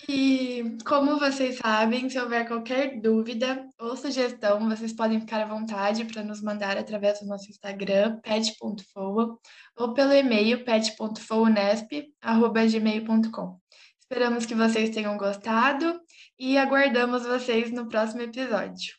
E 0.07 0.77
como 0.85 1.19
vocês 1.19 1.57
sabem, 1.57 2.07
se 2.09 2.17
houver 2.19 2.47
qualquer 2.47 3.01
dúvida 3.01 3.67
ou 3.79 3.97
sugestão, 3.97 4.69
vocês 4.69 4.93
podem 4.93 5.19
ficar 5.19 5.41
à 5.41 5.45
vontade 5.45 6.05
para 6.05 6.23
nos 6.23 6.39
mandar 6.41 6.77
através 6.77 7.19
do 7.19 7.25
nosso 7.25 7.49
Instagram, 7.49 8.21
pet.foa, 8.21 9.39
ou 9.75 9.93
pelo 9.93 10.13
e-mail 10.13 10.63
pet.founesp.gmail.com. 10.63 13.59
Esperamos 13.99 14.45
que 14.45 14.53
vocês 14.53 14.91
tenham 14.91 15.17
gostado 15.17 15.99
e 16.37 16.55
aguardamos 16.57 17.25
vocês 17.25 17.71
no 17.71 17.89
próximo 17.89 18.21
episódio. 18.21 18.93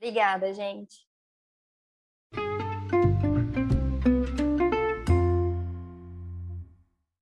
Obrigada, 0.00 0.52
gente. 0.52 1.11